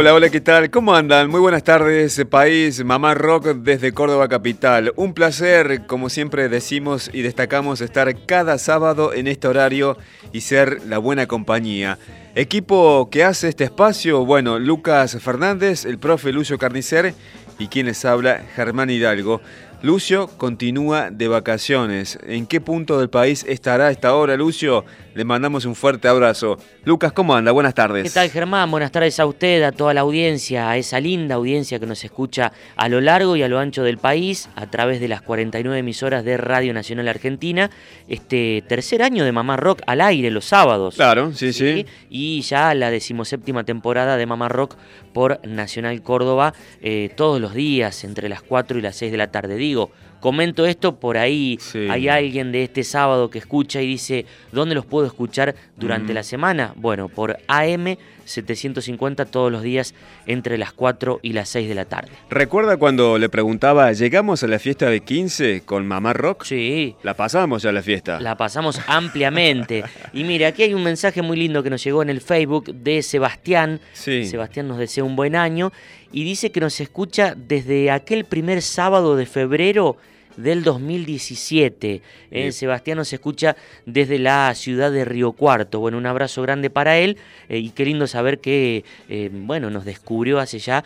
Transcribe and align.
Hola, 0.00 0.14
hola, 0.14 0.30
¿qué 0.30 0.40
tal? 0.40 0.70
¿Cómo 0.70 0.94
andan? 0.94 1.28
Muy 1.28 1.40
buenas 1.40 1.64
tardes, 1.64 2.24
país, 2.30 2.84
Mamá 2.84 3.14
Rock 3.14 3.46
desde 3.46 3.90
Córdoba 3.90 4.28
Capital. 4.28 4.92
Un 4.94 5.12
placer, 5.12 5.86
como 5.88 6.08
siempre 6.08 6.48
decimos 6.48 7.10
y 7.12 7.22
destacamos, 7.22 7.80
estar 7.80 8.24
cada 8.24 8.58
sábado 8.58 9.12
en 9.12 9.26
este 9.26 9.48
horario 9.48 9.98
y 10.32 10.42
ser 10.42 10.86
la 10.86 10.98
buena 10.98 11.26
compañía. 11.26 11.98
Equipo 12.36 13.08
que 13.10 13.24
hace 13.24 13.48
este 13.48 13.64
espacio, 13.64 14.24
bueno, 14.24 14.60
Lucas 14.60 15.18
Fernández, 15.20 15.84
el 15.84 15.98
profe 15.98 16.30
Lucio 16.30 16.58
Carnicer 16.58 17.12
y 17.58 17.66
quien 17.66 17.86
les 17.86 18.04
habla, 18.04 18.44
Germán 18.54 18.90
Hidalgo. 18.90 19.40
Lucio 19.80 20.26
continúa 20.26 21.10
de 21.10 21.28
vacaciones. 21.28 22.18
¿En 22.26 22.46
qué 22.46 22.60
punto 22.60 22.98
del 22.98 23.10
país 23.10 23.44
estará 23.48 23.90
esta 23.90 24.14
hora, 24.14 24.36
Lucio? 24.36 24.84
Le 25.18 25.24
mandamos 25.24 25.64
un 25.64 25.74
fuerte 25.74 26.06
abrazo. 26.06 26.58
Lucas, 26.84 27.12
¿cómo 27.12 27.34
anda? 27.34 27.50
Buenas 27.50 27.74
tardes. 27.74 28.04
¿Qué 28.04 28.10
tal, 28.10 28.30
Germán? 28.30 28.70
Buenas 28.70 28.92
tardes 28.92 29.18
a 29.18 29.26
usted, 29.26 29.64
a 29.64 29.72
toda 29.72 29.92
la 29.92 30.02
audiencia, 30.02 30.70
a 30.70 30.76
esa 30.76 31.00
linda 31.00 31.34
audiencia 31.34 31.80
que 31.80 31.86
nos 31.86 32.04
escucha 32.04 32.52
a 32.76 32.88
lo 32.88 33.00
largo 33.00 33.34
y 33.34 33.42
a 33.42 33.48
lo 33.48 33.58
ancho 33.58 33.82
del 33.82 33.98
país, 33.98 34.48
a 34.54 34.70
través 34.70 35.00
de 35.00 35.08
las 35.08 35.20
49 35.22 35.76
emisoras 35.76 36.24
de 36.24 36.36
Radio 36.36 36.72
Nacional 36.72 37.08
Argentina. 37.08 37.68
Este 38.06 38.62
tercer 38.68 39.02
año 39.02 39.24
de 39.24 39.32
Mamá 39.32 39.56
Rock 39.56 39.82
al 39.88 40.02
aire, 40.02 40.30
los 40.30 40.44
sábados. 40.44 40.94
Claro, 40.94 41.32
sí, 41.34 41.52
sí. 41.52 41.84
Y 42.08 42.42
ya 42.42 42.72
la 42.74 42.92
decimoséptima 42.92 43.64
temporada 43.64 44.16
de 44.18 44.24
Mamá 44.24 44.48
Rock 44.48 44.76
por 45.12 45.44
Nacional 45.44 46.00
Córdoba, 46.00 46.54
eh, 46.80 47.10
todos 47.16 47.40
los 47.40 47.54
días, 47.54 48.04
entre 48.04 48.28
las 48.28 48.42
4 48.42 48.78
y 48.78 48.82
las 48.82 48.94
6 48.94 49.10
de 49.10 49.18
la 49.18 49.32
tarde. 49.32 49.56
Digo, 49.56 49.90
comento 50.20 50.66
esto, 50.66 50.96
por 50.96 51.16
ahí 51.16 51.58
hay 51.88 52.08
alguien 52.08 52.52
de 52.52 52.64
este 52.64 52.84
sábado 52.84 53.30
que 53.30 53.38
escucha 53.38 53.80
y 53.82 53.86
dice, 53.86 54.26
¿dónde 54.52 54.74
los 54.74 54.86
puedo 54.86 55.06
escuchar 55.06 55.54
durante 55.76 56.14
la 56.14 56.22
semana? 56.22 56.72
Bueno, 56.76 57.08
por 57.08 57.38
AM 57.48 57.96
750 58.28 59.24
todos 59.26 59.50
los 59.50 59.62
días 59.62 59.94
entre 60.26 60.58
las 60.58 60.72
4 60.72 61.20
y 61.22 61.32
las 61.32 61.48
6 61.48 61.68
de 61.68 61.74
la 61.74 61.84
tarde. 61.86 62.10
¿Recuerda 62.30 62.76
cuando 62.76 63.18
le 63.18 63.28
preguntaba, 63.28 63.92
llegamos 63.92 64.42
a 64.42 64.46
la 64.46 64.58
fiesta 64.58 64.88
de 64.90 65.00
15 65.00 65.62
con 65.64 65.86
Mamá 65.86 66.12
Rock? 66.12 66.44
Sí. 66.44 66.94
La 67.02 67.14
pasamos 67.14 67.62
ya 67.62 67.72
la 67.72 67.82
fiesta. 67.82 68.20
La 68.20 68.36
pasamos 68.36 68.80
ampliamente. 68.86 69.84
y 70.12 70.24
mire, 70.24 70.46
aquí 70.46 70.62
hay 70.62 70.74
un 70.74 70.84
mensaje 70.84 71.22
muy 71.22 71.36
lindo 71.36 71.62
que 71.62 71.70
nos 71.70 71.82
llegó 71.82 72.02
en 72.02 72.10
el 72.10 72.20
Facebook 72.20 72.72
de 72.74 73.02
Sebastián. 73.02 73.80
Sí. 73.92 74.26
Sebastián 74.26 74.68
nos 74.68 74.78
desea 74.78 75.04
un 75.04 75.16
buen 75.16 75.34
año 75.34 75.72
y 76.12 76.24
dice 76.24 76.50
que 76.52 76.60
nos 76.60 76.80
escucha 76.80 77.34
desde 77.36 77.90
aquel 77.90 78.24
primer 78.24 78.62
sábado 78.62 79.16
de 79.16 79.26
febrero 79.26 79.96
del 80.38 80.62
2017. 80.62 82.00
Eh, 82.30 82.52
Sebastián 82.52 82.96
nos 82.96 83.12
escucha 83.12 83.56
desde 83.84 84.18
la 84.18 84.54
ciudad 84.54 84.90
de 84.90 85.04
Río 85.04 85.32
Cuarto. 85.32 85.80
Bueno, 85.80 85.98
un 85.98 86.06
abrazo 86.06 86.40
grande 86.42 86.70
para 86.70 86.96
él 86.98 87.18
eh, 87.48 87.58
y 87.58 87.70
qué 87.70 87.84
lindo 87.84 88.06
saber 88.06 88.38
que, 88.38 88.84
eh, 89.08 89.30
bueno, 89.32 89.68
nos 89.68 89.84
descubrió 89.84 90.38
hace 90.38 90.58
ya 90.58 90.84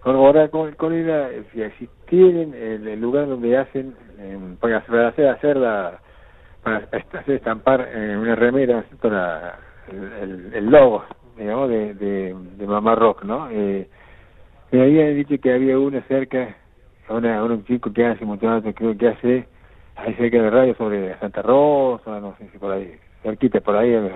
corroborar 0.00 0.50
con, 0.50 0.72
con 0.74 0.92
ella 0.94 1.30
eh, 1.30 1.72
si, 1.78 1.88
tienen 2.08 2.54
el, 2.54 2.86
el 2.86 3.00
lugar 3.00 3.26
donde 3.26 3.56
hacen, 3.56 3.94
para 4.60 4.84
para 4.84 5.08
hacer, 5.08 5.28
hacer 5.28 5.56
la, 5.56 5.98
para 6.62 6.76
hacer 7.20 7.34
estampar 7.34 7.80
en 7.92 8.18
una 8.18 8.34
remera. 8.36 8.84
La- 9.02 9.58
el, 9.88 10.12
el- 10.22 10.54
el 10.54 10.66
logo, 10.66 11.04
digamos, 11.36 11.68
de, 11.68 11.94
de, 11.94 12.34
de 12.56 12.66
Mamá 12.66 12.94
Rock, 12.94 13.24
¿no? 13.24 13.48
Eh, 13.50 13.88
me 14.72 14.82
habían 14.82 15.14
dicho 15.16 15.36
que 15.40 15.52
había 15.52 15.78
una 15.78 16.02
cerca, 16.08 16.56
una, 17.08 17.42
un 17.44 17.64
chico 17.66 17.92
que 17.92 18.06
hace 18.06 18.24
mucho 18.24 18.46
creo 18.74 18.96
que 18.96 19.08
hace 19.08 19.48
ahí 19.96 20.14
cerca 20.14 20.42
de 20.42 20.50
radio 20.50 20.74
sobre 20.76 21.18
Santa 21.18 21.42
Rosa, 21.42 22.20
no 22.20 22.36
sé 22.38 22.48
si 22.52 22.58
por 22.58 22.72
ahí, 22.72 22.98
cerquita 23.22 23.60
por 23.60 23.76
ahí, 23.76 23.92
en, 23.94 24.06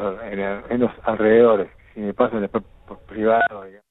en- 0.41 0.63
en 0.71 0.81
los 0.81 0.91
alrededores, 1.05 1.69
si 1.95 2.01
me 2.01 2.15
pasan 2.15 2.43
después 2.43 2.65
por 2.87 2.99
privado. 3.01 3.65
digamos. 3.65 3.90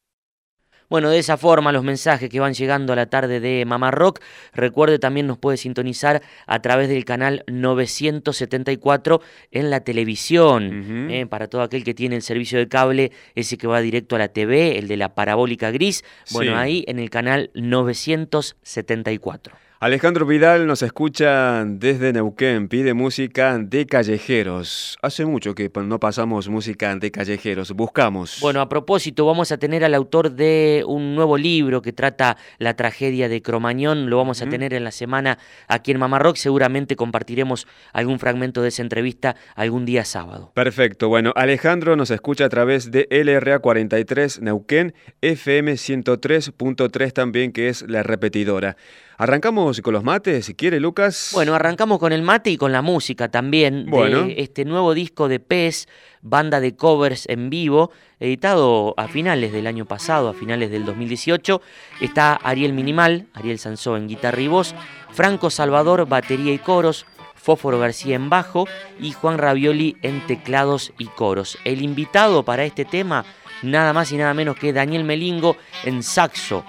Bueno, 0.89 1.09
de 1.11 1.19
esa 1.19 1.37
forma 1.37 1.71
los 1.71 1.83
mensajes 1.83 2.29
que 2.29 2.39
van 2.39 2.53
llegando 2.53 2.93
a 2.93 2.95
la 2.95 3.05
tarde 3.05 3.39
de 3.39 3.63
Mamá 3.65 3.91
Rock. 3.91 4.21
Recuerde 4.53 4.97
también 4.97 5.27
nos 5.27 5.37
puede 5.37 5.57
sintonizar 5.57 6.21
a 6.47 6.61
través 6.61 6.89
del 6.89 7.05
canal 7.05 7.43
974 7.47 9.21
en 9.51 9.69
la 9.69 9.81
televisión. 9.81 11.09
Eh, 11.11 11.27
para 11.27 11.47
todo 11.47 11.61
aquel 11.61 11.83
que 11.83 11.93
tiene 11.93 12.15
el 12.15 12.21
servicio 12.23 12.57
de 12.57 12.67
cable, 12.67 13.11
ese 13.35 13.57
que 13.57 13.67
va 13.67 13.81
directo 13.81 14.15
a 14.15 14.19
la 14.19 14.29
TV, 14.29 14.79
el 14.79 14.87
de 14.87 14.97
la 14.97 15.13
parabólica 15.13 15.69
gris. 15.71 16.03
Bueno, 16.31 16.53
Sí. 16.53 16.57
ahí 16.57 16.83
en 16.87 16.97
el 16.99 17.09
canal 17.11 17.51
974. 17.53 19.55
Alejandro 19.81 20.25
Vidal 20.25 20.67
nos 20.67 20.81
escucha 20.81 21.63
desde 21.63 22.11
Neuquén, 22.11 22.67
pide 22.67 22.93
música 22.93 23.57
de 23.57 23.85
callejeros. 23.85 24.97
Hace 25.01 25.23
mucho 25.23 25.55
que 25.55 25.71
no 25.73 26.01
pasamos 26.01 26.49
música 26.49 26.93
de 26.97 27.11
callejeros, 27.11 27.71
buscamos. 27.71 28.39
Bueno, 28.41 28.59
a 28.59 28.67
propósito, 28.67 29.25
vamos 29.25 29.53
a 29.53 29.57
tener 29.57 29.85
al 29.85 29.93
autor 29.93 30.31
de 30.33 30.83
un 30.85 31.15
nuevo 31.15 31.37
libro 31.37 31.81
que 31.81 31.93
trata 31.93 32.35
la 32.57 32.75
tragedia 32.75 33.29
de 33.29 33.41
Cromañón. 33.41 34.09
Lo 34.09 34.17
vamos 34.17 34.41
a 34.41 34.49
tener 34.49 34.73
en 34.73 34.83
la 34.83 34.91
semana 34.91 35.37
aquí 35.69 35.91
en 35.91 35.99
Mamá 35.99 36.19
Rock. 36.19 36.35
Seguramente 36.35 36.97
compartiremos 36.97 37.65
algún 37.93 38.19
fragmento 38.19 38.61
de 38.61 38.67
esa 38.67 38.81
entrevista 38.81 39.37
algún 39.55 39.85
día 39.85 40.03
sábado. 40.03 40.51
Perfecto, 40.55 41.07
bueno, 41.07 41.31
Alejandro 41.37 41.95
nos 41.95 42.11
escucha 42.11 42.43
a 42.43 42.49
través 42.49 42.91
de 42.91 43.07
LRA 43.09 43.59
43 43.59 44.41
Neuquén, 44.41 44.93
FM 45.21 45.71
103.3 45.71 47.13
también, 47.13 47.53
que 47.53 47.69
es 47.69 47.83
la 47.83 48.03
repetidora. 48.03 48.75
Arrancamos 49.21 49.81
con 49.81 49.93
los 49.93 50.05
mates, 50.05 50.45
si 50.45 50.55
quiere, 50.55 50.79
Lucas. 50.79 51.31
Bueno, 51.33 51.53
arrancamos 51.53 51.99
con 51.99 52.13
el 52.13 52.21
mate 52.21 52.51
y 52.51 52.57
con 52.57 52.71
la 52.71 52.81
música 52.81 53.27
también 53.27 53.87
Bueno. 53.89 54.23
de 54.23 54.35
este 54.37 54.63
nuevo 54.63 54.93
disco 54.93 55.27
de 55.27 55.41
Pez, 55.41 55.89
banda 56.21 56.61
de 56.61 56.77
covers 56.77 57.27
en 57.27 57.49
vivo, 57.49 57.91
editado 58.21 58.93
a 58.95 59.09
finales 59.09 59.51
del 59.51 59.67
año 59.67 59.83
pasado, 59.83 60.29
a 60.29 60.33
finales 60.33 60.71
del 60.71 60.85
2018. 60.85 61.61
Está 61.99 62.35
Ariel 62.35 62.71
Minimal, 62.71 63.27
Ariel 63.33 63.59
Sansó 63.59 63.97
en 63.97 64.07
guitarra 64.07 64.39
y 64.39 64.47
voz, 64.47 64.73
Franco 65.11 65.49
Salvador, 65.49 66.07
batería 66.07 66.53
y 66.53 66.59
coros, 66.59 67.05
Fósforo 67.35 67.77
García 67.77 68.15
en 68.15 68.29
bajo 68.29 68.69
y 69.01 69.11
Juan 69.11 69.37
Ravioli 69.37 69.97
en 70.01 70.25
teclados 70.27 70.93
y 70.97 71.07
coros. 71.07 71.57
El 71.65 71.81
invitado 71.81 72.43
para 72.43 72.63
este 72.63 72.85
tema, 72.85 73.25
nada 73.63 73.91
más 73.91 74.13
y 74.13 74.15
nada 74.15 74.33
menos 74.33 74.55
que 74.55 74.71
Daniel 74.71 75.03
Melingo 75.03 75.57
en 75.83 76.03
saxo. 76.03 76.63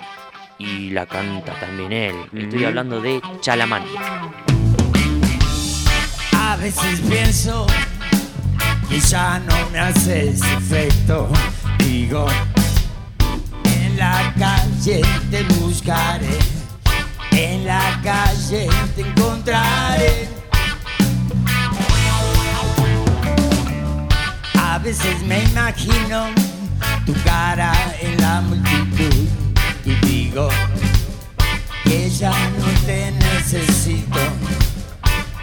Y 0.60 0.90
la 0.90 1.06
canta 1.06 1.58
también 1.58 1.90
él. 1.90 2.14
Estoy 2.34 2.66
hablando 2.66 3.00
de 3.00 3.22
Chalamán. 3.40 3.82
A 6.36 6.56
veces 6.56 7.00
pienso 7.08 7.66
que 8.90 9.00
ya 9.00 9.38
no 9.38 9.70
me 9.70 9.78
hace 9.78 10.28
ese 10.28 10.52
efecto. 10.52 11.30
Digo, 11.78 12.26
en 13.64 13.96
la 13.96 14.34
calle 14.38 15.00
te 15.30 15.42
buscaré, 15.54 16.38
en 17.30 17.66
la 17.66 17.98
calle 18.04 18.68
te 18.94 19.00
encontraré. 19.00 20.28
A 24.58 24.78
veces 24.78 25.22
me 25.22 25.42
imagino 25.44 26.26
tu 27.06 27.14
cara 27.24 27.72
en 28.02 28.20
la 28.20 28.42
multitud 28.42 29.49
que 31.84 32.10
ya 32.10 32.30
no 32.30 32.66
te 32.86 33.10
necesito 33.12 34.20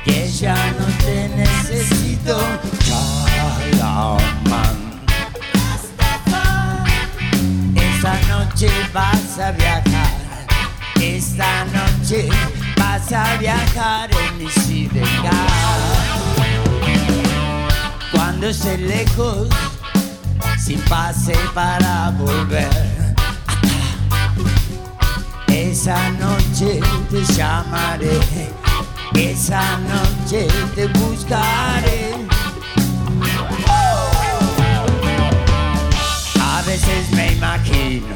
que 0.07 0.29
ya 0.29 0.55
no 0.79 0.85
te 1.03 1.29
necesito. 1.35 2.39
Chalaman. 3.77 4.77
Esta 7.75 8.13
noche 8.29 8.69
vas 8.93 9.39
a 9.39 9.51
viajar, 9.51 10.13
esta 11.01 11.65
noche 11.65 12.29
vas 12.77 13.11
a 13.11 13.37
viajar 13.37 14.09
en 14.11 14.37
mi 14.37 14.49
sidecar. 14.49 15.49
Cuando 18.11 18.47
esté 18.47 18.77
lejos, 18.77 19.49
sin 20.57 20.79
pase 20.81 21.35
para 21.53 22.11
volver. 22.11 22.96
Esa 25.79 26.09
noche 26.09 26.79
te 27.11 27.23
llamaré, 27.35 28.19
esa 29.13 29.77
noche 29.77 30.47
te 30.73 30.87
buscaré. 30.87 32.15
A 36.41 36.63
veces 36.63 37.11
me 37.11 37.33
imagino 37.33 38.07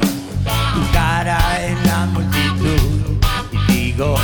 tu 0.74 0.92
cara 0.92 1.38
en 1.64 1.86
la 1.86 2.06
multitud 2.06 3.16
y 3.52 3.72
digo 3.72 4.16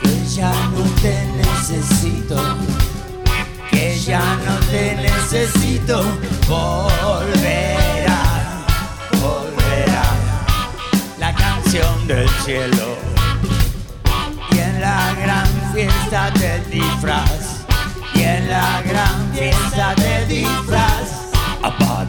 que 0.00 0.24
ya 0.36 0.52
no 0.70 0.84
te 1.02 1.26
necesito, 1.42 2.36
que 3.72 3.98
ya 3.98 4.38
no 4.46 4.54
te 4.70 4.94
necesito. 5.02 6.04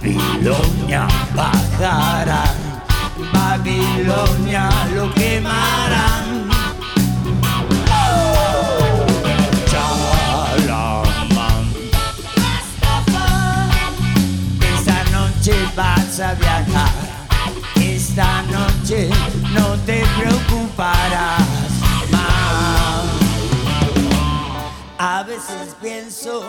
Babilonia 0.06 1.08
bajarán 1.34 2.56
Babilonia 3.34 4.70
lo 4.94 5.12
quemarán 5.16 6.50
Chalamán. 9.72 10.94
Esta 14.62 15.04
noche 15.12 15.54
vas 15.76 16.20
a 16.20 16.34
viajar 16.36 17.16
esta 17.82 18.44
noche 18.44 19.10
no 19.54 19.76
te 19.86 20.04
preocuparás 20.20 21.42
más. 22.12 23.06
A 24.98 25.24
veces 25.24 25.76
pienso 25.82 26.44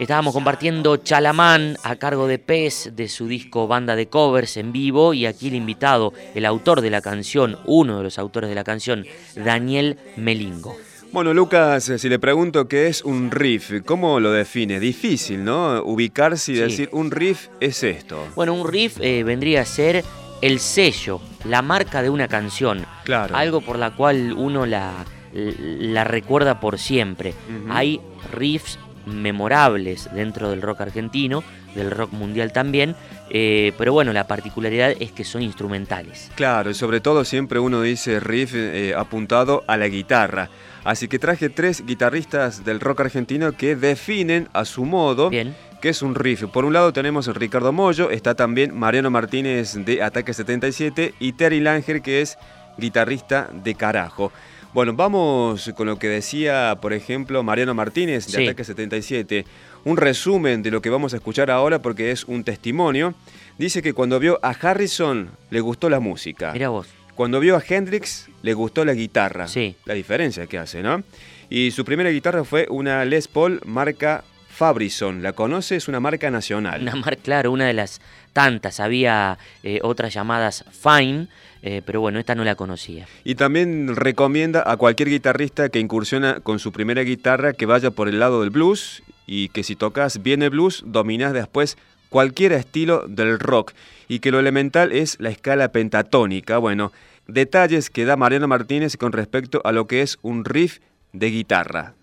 Estábamos 0.00 0.32
compartiendo 0.32 0.96
Chalamán 0.96 1.76
a 1.84 1.96
cargo 1.96 2.26
de 2.26 2.38
Pez 2.38 2.92
de 2.96 3.06
su 3.06 3.28
disco 3.28 3.66
Banda 3.68 3.94
de 3.96 4.08
Covers 4.08 4.56
en 4.56 4.72
vivo 4.72 5.12
y 5.12 5.26
aquí 5.26 5.48
el 5.48 5.54
invitado, 5.54 6.14
el 6.34 6.46
autor 6.46 6.80
de 6.80 6.88
la 6.88 7.02
canción, 7.02 7.58
uno 7.66 7.98
de 7.98 8.04
los 8.04 8.18
autores 8.18 8.48
de 8.48 8.54
la 8.56 8.64
canción, 8.64 9.04
Daniel 9.36 9.98
Melingo. 10.16 10.74
Bueno, 11.12 11.34
Lucas, 11.34 11.86
eh, 11.90 11.98
si 11.98 12.08
le 12.08 12.18
pregunto 12.18 12.66
qué 12.66 12.86
es 12.86 13.02
un 13.04 13.30
riff, 13.30 13.72
¿cómo 13.84 14.20
lo 14.20 14.32
define? 14.32 14.80
Difícil, 14.80 15.44
¿no? 15.44 15.82
Ubicarse 15.82 16.52
y 16.52 16.54
Sí. 16.54 16.60
decir 16.62 16.88
un 16.92 17.10
riff 17.10 17.48
es 17.60 17.82
esto. 17.82 18.26
Bueno, 18.34 18.54
un 18.54 18.66
riff 18.66 18.96
eh, 19.02 19.22
vendría 19.22 19.60
a 19.60 19.64
ser 19.66 20.02
el 20.40 20.60
sello, 20.60 21.20
la 21.44 21.60
marca 21.60 22.00
de 22.00 22.08
una 22.08 22.26
canción. 22.26 22.86
Claro. 23.04 23.36
Algo 23.36 23.60
por 23.60 23.78
la 23.78 23.90
cual 23.94 24.32
uno 24.32 24.64
la, 24.64 25.04
la 25.34 26.04
recuerda 26.04 26.58
por 26.58 26.78
siempre. 26.78 27.34
Hay 27.68 28.00
riffs 28.32 28.78
memorables 29.06 30.08
dentro 30.12 30.50
del 30.50 30.62
rock 30.62 30.82
argentino, 30.82 31.42
del 31.74 31.90
rock 31.90 32.12
mundial 32.12 32.52
también, 32.52 32.96
eh, 33.30 33.72
pero 33.78 33.92
bueno, 33.92 34.12
la 34.12 34.26
particularidad 34.26 34.92
es 34.98 35.12
que 35.12 35.24
son 35.24 35.42
instrumentales. 35.42 36.30
Claro, 36.34 36.70
y 36.70 36.74
sobre 36.74 37.00
todo 37.00 37.24
siempre 37.24 37.58
uno 37.58 37.82
dice 37.82 38.20
riff 38.20 38.54
eh, 38.54 38.94
apuntado 38.96 39.64
a 39.66 39.76
la 39.76 39.88
guitarra. 39.88 40.50
Así 40.82 41.08
que 41.08 41.18
traje 41.18 41.50
tres 41.50 41.84
guitarristas 41.84 42.64
del 42.64 42.80
rock 42.80 43.00
argentino 43.02 43.52
que 43.52 43.76
definen 43.76 44.48
a 44.52 44.64
su 44.64 44.84
modo 44.84 45.28
Bien. 45.28 45.54
qué 45.82 45.90
es 45.90 46.00
un 46.02 46.14
riff. 46.14 46.44
Por 46.46 46.64
un 46.64 46.72
lado 46.72 46.92
tenemos 46.92 47.28
a 47.28 47.32
Ricardo 47.32 47.72
Mollo, 47.72 48.10
está 48.10 48.34
también 48.34 48.76
Mariano 48.76 49.10
Martínez 49.10 49.74
de 49.74 50.02
Ataque 50.02 50.32
77 50.32 51.14
y 51.20 51.32
Terry 51.32 51.60
Langer 51.60 52.00
que 52.00 52.22
es 52.22 52.38
guitarrista 52.78 53.50
de 53.52 53.74
Carajo. 53.74 54.32
Bueno, 54.72 54.94
vamos 54.94 55.72
con 55.76 55.88
lo 55.88 55.98
que 55.98 56.06
decía, 56.08 56.78
por 56.80 56.92
ejemplo, 56.92 57.42
Mariano 57.42 57.74
Martínez 57.74 58.26
de 58.26 58.32
Sí. 58.32 58.44
Ataque 58.46 58.62
77. 58.64 59.44
Un 59.84 59.96
resumen 59.96 60.62
de 60.62 60.70
lo 60.70 60.80
que 60.80 60.90
vamos 60.90 61.12
a 61.12 61.16
escuchar 61.16 61.50
ahora 61.50 61.82
porque 61.82 62.12
es 62.12 62.24
un 62.24 62.44
testimonio. 62.44 63.14
Dice 63.58 63.82
que 63.82 63.94
cuando 63.94 64.20
vio 64.20 64.38
a 64.42 64.50
Harrison 64.50 65.30
le 65.50 65.60
gustó 65.60 65.90
la 65.90 65.98
música. 65.98 66.52
Mira 66.52 66.68
vos. 66.68 66.86
Cuando 67.16 67.40
vio 67.40 67.56
a 67.56 67.62
Hendrix 67.66 68.28
le 68.42 68.54
gustó 68.54 68.84
la 68.84 68.94
guitarra. 68.94 69.48
Sí. 69.48 69.74
La 69.86 69.94
diferencia 69.94 70.46
que 70.46 70.58
hace, 70.58 70.82
¿no? 70.82 71.02
Y 71.50 71.72
su 71.72 71.84
primera 71.84 72.10
guitarra 72.10 72.44
fue 72.44 72.66
una 72.70 73.04
Les 73.04 73.26
Paul 73.26 73.60
marca 73.66 74.22
Fabrison. 74.50 75.20
¿La 75.22 75.32
conoce? 75.32 75.76
Es 75.76 75.88
una 75.88 75.98
marca 75.98 76.30
nacional. 76.30 76.80
Una 76.82 76.94
marca, 76.94 77.20
claro, 77.22 77.50
una 77.50 77.66
de 77.66 77.72
las 77.72 78.00
tantas. 78.32 78.78
Había 78.78 79.36
eh, 79.64 79.80
otras 79.82 80.14
llamadas 80.14 80.64
Fine, 80.70 81.26
eh, 81.62 81.82
pero 81.84 82.00
bueno, 82.00 82.18
esta 82.18 82.34
no 82.34 82.44
la 82.44 82.54
conocía. 82.54 83.06
Y 83.24 83.34
también 83.34 83.94
recomienda 83.96 84.62
a 84.66 84.76
cualquier 84.76 85.10
guitarrista 85.10 85.68
que 85.68 85.78
incursiona 85.78 86.40
con 86.40 86.58
su 86.58 86.72
primera 86.72 87.02
guitarra 87.02 87.52
que 87.52 87.66
vaya 87.66 87.90
por 87.90 88.08
el 88.08 88.18
lado 88.18 88.40
del 88.40 88.50
blues 88.50 89.02
y 89.26 89.48
que 89.50 89.62
si 89.62 89.76
tocas 89.76 90.22
bien 90.22 90.42
el 90.42 90.50
blues 90.50 90.82
dominás 90.86 91.32
después 91.32 91.76
cualquier 92.08 92.52
estilo 92.52 93.06
del 93.06 93.38
rock 93.38 93.72
y 94.08 94.18
que 94.18 94.30
lo 94.30 94.40
elemental 94.40 94.92
es 94.92 95.16
la 95.20 95.30
escala 95.30 95.70
pentatónica. 95.70 96.58
Bueno, 96.58 96.92
detalles 97.28 97.90
que 97.90 98.04
da 98.04 98.16
Mariano 98.16 98.48
Martínez 98.48 98.96
con 98.96 99.12
respecto 99.12 99.60
a 99.64 99.72
lo 99.72 99.86
que 99.86 100.02
es 100.02 100.18
un 100.22 100.44
riff 100.44 100.78
de 101.12 101.30
guitarra. 101.30 101.94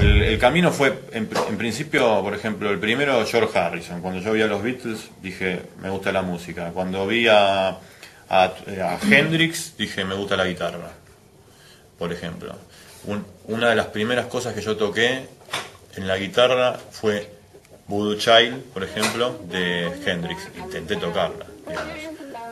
El, 0.00 0.22
el 0.22 0.38
camino 0.38 0.70
fue, 0.70 0.98
en, 1.12 1.28
en 1.48 1.56
principio, 1.56 2.22
por 2.22 2.34
ejemplo, 2.34 2.70
el 2.70 2.78
primero 2.78 3.24
George 3.26 3.58
Harrison. 3.58 4.00
Cuando 4.00 4.20
yo 4.20 4.32
vi 4.32 4.42
a 4.42 4.46
los 4.46 4.62
Beatles 4.62 5.10
dije, 5.22 5.62
me 5.82 5.90
gusta 5.90 6.12
la 6.12 6.22
música. 6.22 6.70
Cuando 6.72 7.06
vi 7.06 7.26
a, 7.28 7.78
a- 8.28 8.44
a 8.82 8.98
Hendrix 9.02 9.76
dije, 9.76 10.04
me 10.04 10.14
gusta 10.14 10.36
la 10.36 10.46
guitarra. 10.46 10.90
Por 11.98 12.12
ejemplo, 12.12 12.54
Un- 13.06 13.24
una 13.44 13.68
de 13.70 13.76
las 13.76 13.86
primeras 13.86 14.26
cosas 14.26 14.52
que 14.52 14.60
yo 14.60 14.76
toqué 14.76 15.28
en 15.94 16.08
la 16.08 16.16
guitarra 16.16 16.76
fue 16.90 17.30
Voodoo 17.86 18.16
Child, 18.18 18.64
por 18.74 18.82
ejemplo, 18.82 19.38
de 19.48 19.86
Hendrix. 20.04 20.48
Intenté 20.58 20.96
tocarla, 20.96 21.46
digamos. 21.68 21.94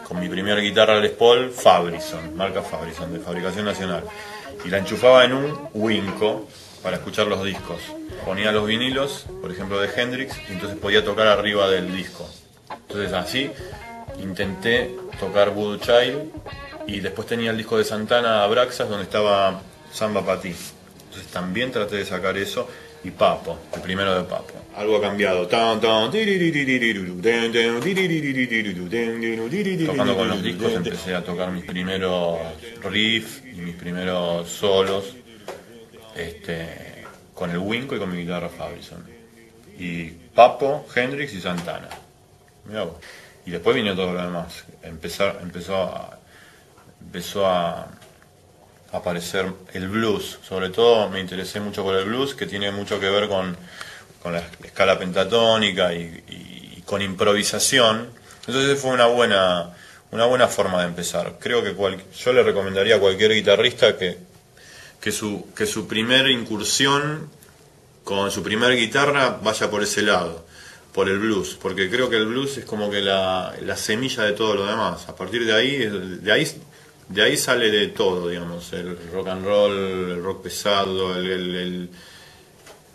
Con 0.07 0.21
mi 0.21 0.28
primera 0.28 0.61
guitarra 0.61 1.00
Les 1.00 1.11
Paul, 1.11 1.50
Fabrison, 1.50 2.37
marca 2.37 2.62
Fabrison, 2.62 3.12
de 3.12 3.19
fabricación 3.19 3.64
nacional. 3.64 4.04
Y 4.64 4.69
la 4.69 4.78
enchufaba 4.78 5.25
en 5.25 5.33
un 5.33 5.69
Winco 5.75 6.47
para 6.85 6.99
escuchar 6.99 7.26
los 7.26 7.43
discos. 7.45 7.81
Ponía 8.25 8.52
los 8.52 8.64
vinilos, 8.66 9.26
por 9.40 9.50
ejemplo, 9.50 9.81
de 9.81 9.88
Hendrix, 9.93 10.37
y 10.49 10.52
entonces 10.52 10.78
podía 10.78 11.04
tocar 11.04 11.26
arriba 11.26 11.69
del 11.69 11.93
disco. 11.97 12.31
Entonces 12.71 13.12
así 13.12 13.50
intenté 14.21 14.94
tocar 15.18 15.50
Voodoo 15.50 15.78
Child 15.78 16.33
Y 16.87 17.00
después 17.00 17.26
tenía 17.26 17.50
el 17.50 17.56
disco 17.56 17.78
de 17.78 17.85
Santana, 17.85 18.44
Abraxas, 18.44 18.88
donde 18.88 19.04
estaba 19.04 19.61
Samba 19.92 20.25
Patí. 20.25 20.54
Entonces 21.06 21.30
también 21.33 21.71
traté 21.73 21.97
de 21.97 22.04
sacar 22.04 22.37
eso. 22.37 22.68
Y 23.04 23.11
Papo, 23.11 23.59
el 23.75 23.83
primero 23.83 24.14
de 24.14 24.25
Papo. 24.25 24.54
Algo 24.76 24.97
ha 24.97 25.00
cambiado. 25.02 25.47
Tocando 29.92 30.16
con 30.16 30.28
los 30.28 30.42
discos 30.42 30.73
empecé 30.73 31.14
a 31.14 31.23
tocar 31.23 31.50
mis 31.50 31.64
primeros 31.64 32.38
riffs 32.83 33.42
y 33.44 33.61
mis 33.61 33.75
primeros 33.75 34.49
solos. 34.49 35.14
Este, 36.16 37.04
con 37.35 37.50
el 37.50 37.59
Winco 37.59 37.94
y 37.94 37.99
con 37.99 38.11
mi 38.11 38.23
guitarra 38.23 38.49
Fabison. 38.49 39.04
Y 39.78 40.04
Papo, 40.35 40.87
Hendrix 40.94 41.35
y 41.35 41.40
Santana. 41.40 41.88
Y 43.47 43.51
después 43.51 43.77
vino 43.77 43.95
todo 43.95 44.13
lo 44.13 44.23
demás. 44.23 44.65
Empezar, 44.83 45.39
empezó 45.43 45.77
a, 45.77 46.19
empezó 47.01 47.47
a 47.47 47.89
aparecer 48.93 49.53
el 49.73 49.89
blues. 49.89 50.39
Sobre 50.47 50.71
todo 50.71 51.09
me 51.11 51.21
interesé 51.21 51.61
mucho 51.61 51.83
por 51.83 51.95
el 51.97 52.05
blues, 52.07 52.35
que 52.35 52.47
tiene 52.47 52.71
mucho 52.71 52.99
que 53.01 53.11
ver 53.11 53.29
con, 53.29 53.57
la 54.25 54.43
escala 54.63 54.99
pentatónica 54.99 55.93
y, 55.93 56.83
con 56.87 57.03
improvisación. 57.03 58.11
Entonces 58.47 58.79
fue 58.79 58.93
una 58.93 59.07
buena, 59.07 59.75
una 60.11 60.27
buena 60.27 60.49
forma 60.49 60.81
de 60.83 60.89
empezar. 60.89 61.35
Creo 61.39 61.63
que 61.63 61.75
yo 62.17 62.33
le 62.33 62.43
recomendaría 62.43 62.97
a 62.97 63.01
cualquier 63.01 63.33
guitarrista 63.35 63.97
que, 63.97 64.19
que, 65.01 65.13
su, 65.13 65.53
que 65.55 65.67
su 65.67 65.87
primera 65.87 66.31
incursión 66.31 67.31
con 68.05 68.31
su 68.31 68.43
primera 68.43 68.75
guitarra 68.75 69.39
vaya 69.43 69.71
por 69.71 69.83
ese 69.83 70.03
lado, 70.03 70.47
por 70.95 71.09
el 71.09 71.19
blues, 71.19 71.59
porque 71.61 71.91
creo 71.91 72.09
que 72.09 72.17
el 72.17 72.27
blues 72.27 72.57
es 72.57 72.65
como 72.65 72.89
que 72.89 73.01
la, 73.01 73.55
la 73.63 73.77
semilla 73.77 74.23
de 74.23 74.33
todo 74.33 74.55
lo 74.55 74.67
demás. 74.67 75.09
A 75.09 75.17
partir 75.17 75.45
de 75.45 75.53
ahí, 75.53 75.77
de 75.79 76.33
ahí 76.33 76.47
de 77.09 77.23
ahí 77.23 77.37
sale 77.37 77.71
de 77.71 77.89
todo, 77.89 78.29
digamos, 78.29 78.73
el 78.73 78.97
rock 79.13 79.29
and 79.29 79.45
roll, 79.45 79.73
el 79.73 80.23
rock 80.23 80.43
pesado, 80.43 81.17
el, 81.17 81.91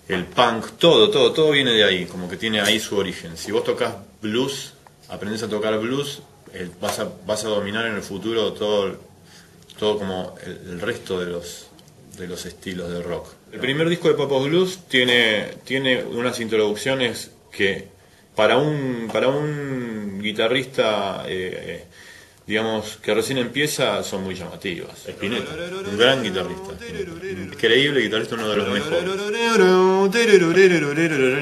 el, 0.08 0.26
punk, 0.26 0.78
todo, 0.80 1.10
todo, 1.10 1.32
todo 1.32 1.52
viene 1.52 1.72
de 1.72 1.84
ahí, 1.84 2.06
como 2.06 2.30
que 2.30 2.38
tiene 2.38 2.62
ahí 2.62 2.80
su 2.80 2.98
origen. 2.98 3.38
Si 3.38 3.52
vos 3.52 3.64
tocas 3.64 3.96
blues, 4.22 4.74
aprendes 5.10 5.44
a 5.44 5.50
tocar 5.50 5.78
blues, 5.80 6.22
eh, 6.54 6.70
vas, 6.82 7.00
a, 7.00 7.10
vas 7.26 7.46
a 7.46 7.50
dominar 7.50 7.86
en 7.86 7.96
el 7.96 8.02
futuro 8.02 8.54
todo, 8.54 8.98
todo 9.78 10.00
como 10.00 10.36
el, 10.44 10.82
resto 10.82 11.20
de 11.20 11.28
los, 11.28 11.68
de 12.18 12.28
los 12.28 12.46
estilos 12.46 12.90
de 12.90 13.04
rock. 13.04 13.28
El 13.52 13.60
primer 13.60 13.90
disco 13.90 14.08
de 14.08 14.16
Papos 14.16 14.46
Blues 14.46 14.80
tiene, 14.88 15.56
tiene 15.66 16.04
unas 16.04 16.40
introducciones 16.40 17.32
que 17.52 17.88
para 18.36 18.58
un, 18.58 19.10
para 19.12 19.28
un 19.28 20.20
guitarrista 20.22 21.24
eh, 21.28 21.86
digamos, 22.50 22.98
que 22.98 23.14
recién 23.14 23.38
empieza, 23.38 24.02
son 24.04 24.24
muy 24.24 24.34
llamativas. 24.34 25.08
Spinetta, 25.08 25.54
un 25.88 25.96
gran 25.96 26.24
guitarrista. 26.24 26.74
Increíble 27.44 28.02
guitarrista, 28.02 28.34
uno 28.34 28.50
de 28.50 28.58
los 28.58 28.70
mejores. 28.70 29.04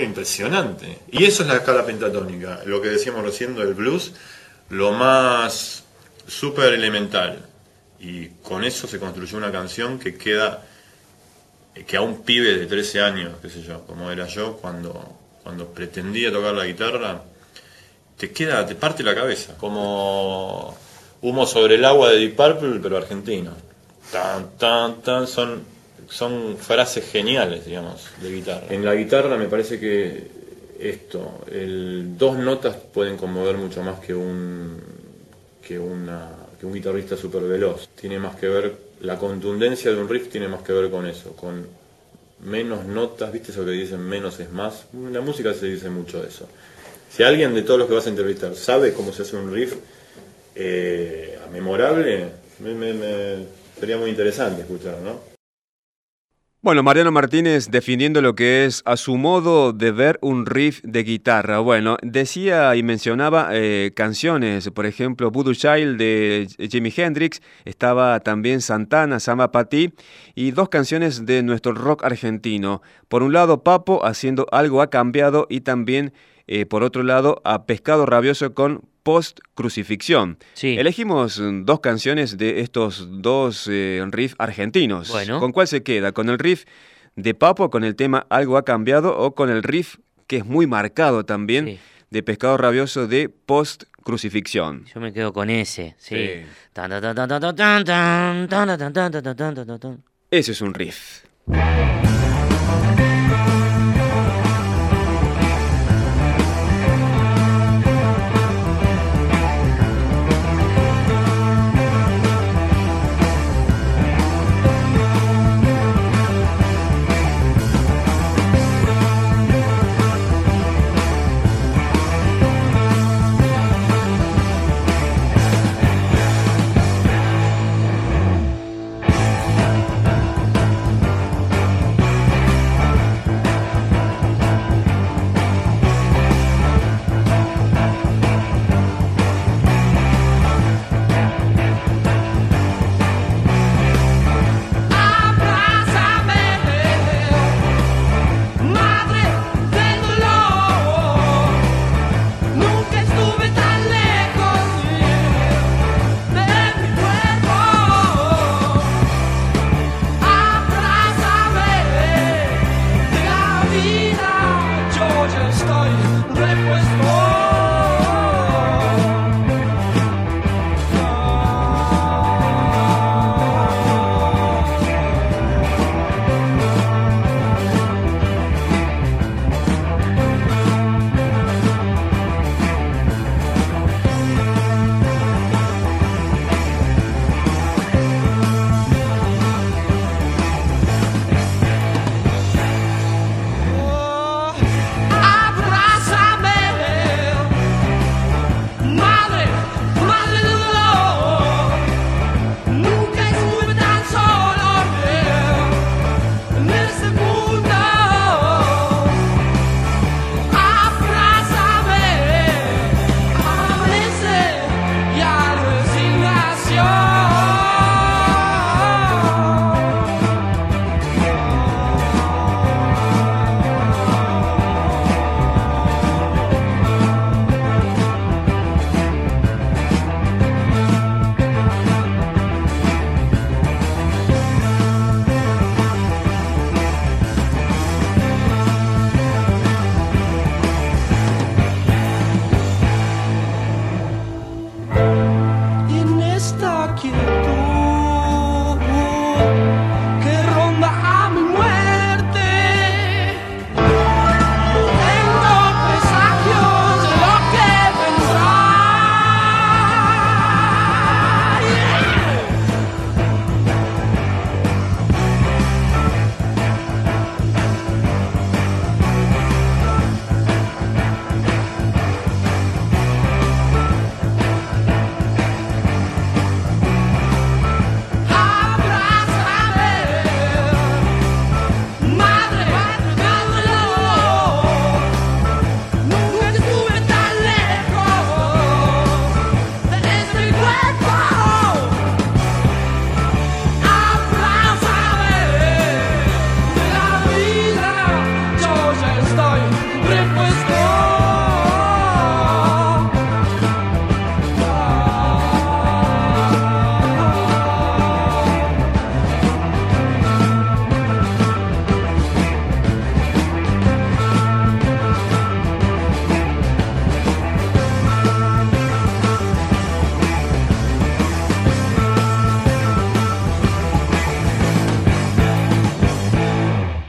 Impresionante. 0.04 1.00
Y 1.10 1.24
eso 1.24 1.44
es 1.44 1.48
la 1.48 1.56
escala 1.56 1.86
pentatónica. 1.86 2.60
Lo 2.66 2.82
que 2.82 2.90
decíamos 2.90 3.24
recién 3.24 3.56
del 3.56 3.74
blues, 3.74 4.16
lo 4.70 4.92
más 4.92 5.86
súper 6.28 6.74
elemental. 6.74 7.46
Y 8.02 8.28
con 8.44 8.66
eso 8.66 8.86
se 8.86 9.00
construyó 9.00 9.38
una 9.38 9.50
canción 9.50 10.00
que 10.00 10.18
queda, 10.18 10.68
que 11.88 11.96
a 11.96 12.02
un 12.02 12.24
pibe 12.24 12.58
de 12.58 12.66
13 12.66 13.00
años, 13.00 13.32
qué 13.42 13.50
sé 13.50 13.62
yo, 13.62 13.86
como 13.88 14.12
era 14.12 14.28
yo, 14.28 14.58
cuando, 14.58 15.18
cuando 15.48 15.66
pretendía 15.68 16.30
tocar 16.30 16.54
la 16.54 16.66
guitarra, 16.66 17.22
te 18.18 18.32
queda, 18.32 18.66
te 18.66 18.76
parte 18.76 19.02
la 19.02 19.16
cabeza. 19.16 19.56
Como 19.58 20.76
Humo 21.22 21.46
sobre 21.46 21.76
el 21.76 21.86
agua 21.86 22.10
de 22.10 22.18
Deep 22.18 22.36
Purple, 22.36 22.80
pero 22.84 22.98
argentino. 22.98 23.54
Tan, 24.12 24.58
tan, 24.58 25.02
tan, 25.02 25.26
son, 25.26 25.62
son 26.10 26.58
frases 26.58 27.10
geniales, 27.10 27.66
digamos, 27.66 28.10
de 28.22 28.30
guitarra. 28.30 28.68
En 28.70 28.84
la 28.84 28.94
guitarra 28.94 29.38
me 29.38 29.48
parece 29.48 29.80
que 29.80 30.28
esto, 30.82 31.46
dos 32.18 32.38
notas 32.38 32.76
pueden 32.76 33.16
conmover 33.16 33.56
mucho 33.56 33.82
más 33.84 34.02
que 34.02 34.14
un, 34.14 34.82
que 35.66 35.80
una, 35.80 36.28
que 36.60 36.66
un 36.66 36.74
guitarrista 36.74 37.16
súper 37.16 37.44
veloz. 37.44 37.88
Tiene 37.96 38.20
más 38.20 38.36
que 38.36 38.50
ver, 38.50 38.76
la 39.00 39.18
contundencia 39.18 39.92
de 39.92 39.98
un 39.98 40.10
riff 40.10 40.30
tiene 40.30 40.50
más 40.50 40.62
que 40.64 40.74
ver 40.74 40.92
con 40.92 41.08
eso, 41.08 41.32
con 41.38 41.87
menos 42.42 42.86
notas, 42.86 43.32
¿viste 43.32 43.52
eso 43.52 43.66
que 43.66 43.72
dicen 43.72 44.02
menos 44.02 44.40
es 44.40 44.52
más? 44.52 44.86
En 44.94 45.14
la 45.14 45.22
música 45.22 45.54
se 45.54 45.68
dice 45.68 45.90
mucho 45.90 46.24
eso. 46.24 46.48
Si 47.10 47.24
alguien 47.24 47.54
de 47.54 47.64
todos 47.64 47.80
los 47.80 47.88
que 47.88 47.96
vas 47.96 48.06
a 48.06 48.10
entrevistar 48.10 48.56
sabe 48.56 48.94
cómo 48.94 49.12
se 49.14 49.24
hace 49.24 49.36
un 49.36 49.54
riff, 49.54 49.76
eh, 50.56 51.38
memorable, 51.52 52.30
me, 52.60 53.46
sería 53.80 53.98
muy 53.98 54.10
interesante 54.10 54.62
escuchar, 54.62 54.98
¿no? 55.04 55.37
Bueno, 56.68 56.84
Mariano 56.84 57.14
Martínez 57.14 57.70
definiendo 57.72 58.22
lo 58.22 58.36
que 58.36 58.66
es 58.66 58.82
a 58.84 58.98
su 58.98 59.16
modo 59.16 59.72
de 59.72 59.94
ver 59.94 60.20
un 60.22 60.46
riff 60.46 60.82
de 60.84 61.04
guitarra. 61.04 61.60
Bueno, 61.60 61.96
decía 62.02 62.76
y 62.76 62.84
mencionaba 62.84 63.52
eh, 63.54 63.94
canciones, 63.96 64.70
por 64.72 64.86
ejemplo, 64.86 65.32
Voodoo 65.32 65.54
Child 65.54 65.98
de 65.98 66.50
Jimi 66.70 66.94
Hendrix, 66.94 67.42
estaba 67.64 68.20
también 68.20 68.60
Santana, 68.60 69.22
Sama 69.22 69.50
Pati, 69.50 69.94
y 70.36 70.52
dos 70.52 70.68
canciones 70.68 71.26
de 71.26 71.42
nuestro 71.42 71.72
rock 71.72 72.04
argentino. 72.04 72.82
Por 73.08 73.24
un 73.24 73.32
lado, 73.32 73.64
Papo 73.64 74.06
haciendo 74.06 74.46
algo 74.52 74.82
ha 74.82 74.90
cambiado 74.90 75.48
y 75.50 75.62
también, 75.62 76.12
eh, 76.48 76.66
por 76.66 76.84
otro 76.84 77.04
lado, 77.04 77.42
a 77.44 77.66
Pescado 77.66 78.06
Rabioso 78.06 78.54
con 78.54 78.82
post-crucifixión. 79.04 80.38
Elegimos 80.78 81.42
dos 81.64 81.80
canciones 81.80 82.38
de 82.38 82.62
estos 82.62 83.08
dos 83.22 83.68
eh, 83.72 84.04
riffs 84.12 84.36
argentinos. 84.38 85.12
¿Con 85.40 85.52
cuál 85.52 85.68
se 85.68 85.84
queda? 85.84 86.12
¿Con 86.12 86.30
el 86.30 86.40
riff 86.40 86.66
de 87.16 87.34
Papo, 87.34 87.70
con 87.70 87.84
el 87.84 87.96
tema 87.96 88.26
Algo 88.30 88.58
ha 88.58 88.66
cambiado, 88.66 89.18
o 89.18 89.34
con 89.34 89.50
el 89.50 89.64
riff 89.64 89.96
que 90.28 90.38
es 90.38 90.46
muy 90.46 90.68
marcado 90.68 91.26
también 91.26 91.80
de 92.10 92.24
Pescado 92.24 92.58
Rabioso 92.58 93.08
de 93.08 93.30
post-crucifixión? 93.30 94.86
Yo 94.94 95.00
me 95.00 95.14
quedo 95.14 95.32
con 95.32 95.50
ese, 95.50 95.96
sí. 95.98 96.44
Ese 100.32 100.52
es 100.52 100.62
un 100.62 100.74
riff. 100.74 101.24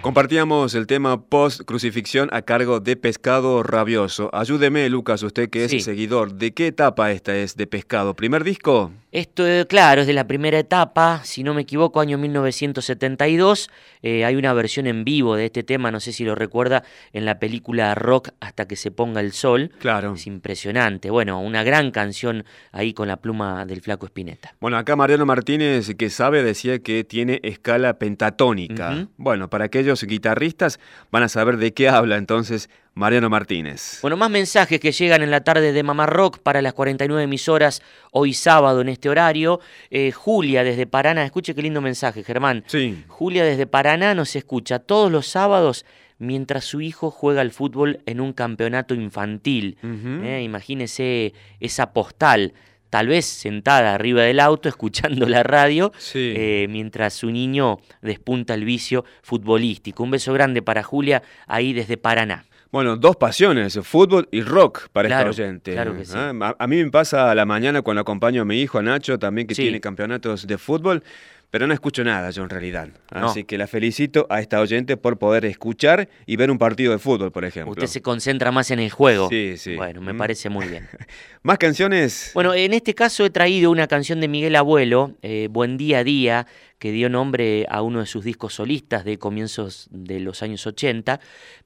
Compartíamos 0.09 0.75
el 0.75 0.87
tema 0.87 1.21
post-crucifixión 1.21 2.31
a 2.33 2.41
cargo 2.41 2.81
de 2.81 2.97
Pescado 2.97 3.63
Rabioso. 3.63 4.31
Ayúdeme, 4.33 4.89
Lucas, 4.89 5.23
usted 5.23 5.51
que 5.51 5.67
es 5.67 5.85
seguidor. 5.85 6.33
¿De 6.33 6.55
qué 6.55 6.69
etapa 6.69 7.13
esta 7.13 7.37
es 7.37 7.59
de 7.59 7.67
Pescado? 7.67 8.15
¿Primer 8.15 8.43
disco? 8.43 8.91
Esto, 9.11 9.49
eh, 9.49 9.67
claro, 9.67 10.03
es 10.03 10.07
de 10.07 10.13
la 10.13 10.27
primera 10.27 10.59
etapa, 10.59 11.23
si 11.25 11.43
no 11.43 11.55
me 11.55 11.63
equivoco, 11.63 12.01
año 12.01 12.19
1972. 12.19 13.71
Eh, 14.03 14.27
hay 14.27 14.37
una 14.37 14.53
versión 14.53 14.87
en 14.87 15.03
vivo 15.03 15.35
de 15.35 15.47
este 15.47 15.63
tema, 15.63 15.91
no 15.91 15.99
sé 15.99 16.13
si 16.13 16.25
lo 16.25 16.35
recuerda, 16.35 16.85
en 17.15 17.25
la 17.25 17.39
película 17.39 17.95
Rock 17.95 18.29
hasta 18.41 18.69
que 18.69 18.77
se 18.77 18.91
ponga 18.91 19.23
el 19.23 19.33
sol. 19.33 19.73
Claro. 19.79 20.13
Es 20.13 20.27
impresionante. 20.27 21.09
Bueno, 21.09 21.41
una 21.41 21.63
gran 21.63 21.91
canción 21.91 22.45
ahí 22.71 22.93
con 22.93 23.09
la 23.09 23.17
pluma 23.17 23.65
del 23.65 23.81
flaco 23.81 24.05
Espineta. 24.05 24.55
Bueno, 24.61 24.77
acá 24.77 24.95
Mariano 24.95 25.25
Martínez, 25.25 25.95
que 25.97 26.11
sabe, 26.11 26.43
decía 26.43 26.81
que 26.81 27.03
tiene 27.03 27.41
escala 27.43 27.99
pentatónica. 27.99 29.09
Bueno, 29.17 29.49
para 29.49 29.65
aquellos 29.65 30.05
guitarristas 30.05 30.79
van 31.11 31.23
a 31.23 31.29
saber 31.31 31.57
de 31.57 31.73
qué 31.73 31.89
habla 31.89 32.17
entonces 32.17 32.69
Mariano 32.99 33.31
Martínez. 33.31 34.01
Bueno, 34.03 34.17
más 34.17 34.29
mensajes 34.29 34.81
que 34.81 34.91
llegan 34.91 35.23
en 35.23 35.31
la 35.31 35.45
tarde 35.45 35.73
de 35.73 35.83
Mamá 35.85 36.07
Rock 36.07 36.41
para 36.41 36.61
las 36.61 36.73
49 36.73 37.23
emisoras 37.23 37.81
hoy 38.11 38.35
sábado 38.35 38.81
en 38.81 38.89
este 38.89 39.09
horario. 39.09 39.61
Eh, 39.89 40.11
Julia 40.11 40.65
desde 40.65 40.87
Paraná, 40.87 41.25
escuche 41.25 41.55
qué 41.55 41.63
lindo 41.63 41.81
mensaje, 41.81 42.25
Germán. 42.25 42.65
Sí. 42.67 43.05
Julia 43.07 43.45
desde 43.45 43.69
Paraná 43.69 44.15
nos 44.15 44.35
escucha 44.35 44.81
todos 44.81 45.13
los 45.13 45.29
sábados 45.29 45.87
mientras 46.19 46.65
su 46.65 46.81
hijo 46.81 47.13
juega 47.13 47.41
al 47.41 47.53
fútbol 47.53 48.01
en 48.05 48.21
un 48.21 48.33
campeonato 48.33 48.95
infantil. 48.95 49.79
Eh, 50.25 50.43
imagínese 50.43 51.35
esa 51.61 51.93
postal 51.93 52.53
tal 52.91 53.07
vez 53.07 53.27
sentada 53.27 53.95
arriba 53.95 54.23
del 54.23 54.41
auto 54.41 54.69
escuchando 54.69 55.29
la 55.29 55.45
radio 55.45 55.93
eh, 56.15 56.67
mientras 56.69 57.15
su 57.15 57.31
niño 57.31 57.79
despunta 58.03 58.55
el 58.55 58.65
vicio 58.65 59.05
futbolístico. 59.23 60.03
Un 60.03 60.11
beso 60.11 60.33
grande 60.33 60.63
para 60.63 60.83
Julia 60.83 61.23
ahí 61.47 61.73
desde 61.73 61.97
Paraná. 61.97 62.48
Bueno, 62.71 62.97
dos 62.97 63.17
pasiones, 63.17 63.79
fútbol 63.83 64.29
y 64.31 64.43
rock 64.43 64.89
para 64.93 65.09
esta 65.09 65.29
oyente. 65.29 65.73
Claro 65.73 65.97
que 65.97 66.05
sí. 66.05 66.13
¿Ah? 66.15 66.55
A, 66.59 66.67
mí 66.67 66.85
me 66.85 66.91
pasa 66.91 67.31
a 67.31 67.35
la 67.35 67.47
mañana 67.47 67.81
cuando 67.81 68.03
acompaño 68.03 68.43
a 68.43 68.45
mi 68.45 68.61
hijo, 68.61 68.79
a 68.79 68.83
Nacho, 68.83 69.19
también 69.19 69.47
que 69.47 69.55
tiene 69.55 69.81
campeonatos 69.81 70.47
de 70.47 70.59
fútbol. 70.59 71.03
Pero 71.51 71.67
no 71.67 71.73
escucho 71.73 72.05
nada 72.05 72.31
yo 72.31 72.43
en 72.43 72.51
realidad. 72.51 72.89
Así 73.11 73.45
que 73.45 73.57
la 73.57 73.67
felicito 73.67 74.27
a 74.29 74.41
esta 74.41 74.61
oyente 74.61 74.99
por 74.99 75.19
poder 75.19 75.47
escuchar 75.47 76.09
y 76.27 76.37
ver 76.37 76.51
un 76.51 76.59
partido 76.59 76.93
de 76.93 76.99
fútbol, 76.99 77.33
por 77.33 77.47
ejemplo. 77.47 77.73
Usted 77.73 77.87
se 77.87 78.03
concentra 78.03 78.53
más 78.53 78.71
en 78.71 78.81
el 78.81 78.91
juego. 78.91 79.31
Sí, 79.31 79.55
sí. 79.57 79.75
Bueno, 79.75 80.03
me 80.03 80.13
mm. 80.13 80.19
parece 80.19 80.51
muy 80.51 80.69
bien. 80.69 80.87
¿Más 81.43 81.57
canciones? 81.57 82.33
Bueno, 82.35 82.53
en 82.53 82.75
este 82.75 82.95
caso 82.95 83.25
he 83.25 83.31
traído 83.31 83.71
una 83.71 83.87
canción 83.87 84.21
de 84.21 84.29
Miguel 84.29 84.57
Abuelo, 84.57 85.15
eh, 85.23 85.49
Buen 85.51 85.79
Día 85.79 86.01
a 86.01 86.05
Día, 86.05 86.47
que 86.79 86.93
dio 86.93 87.09
nombre 87.09 87.67
a 87.71 87.81
uno 87.81 88.01
de 88.01 88.07
sus 88.07 88.25
discos 88.25 88.55
solistas 88.55 89.07
de 89.07 89.19
comienzos 89.19 89.89
de 89.91 90.21
los 90.21 90.43
años 90.43 90.67
80, 90.67 91.19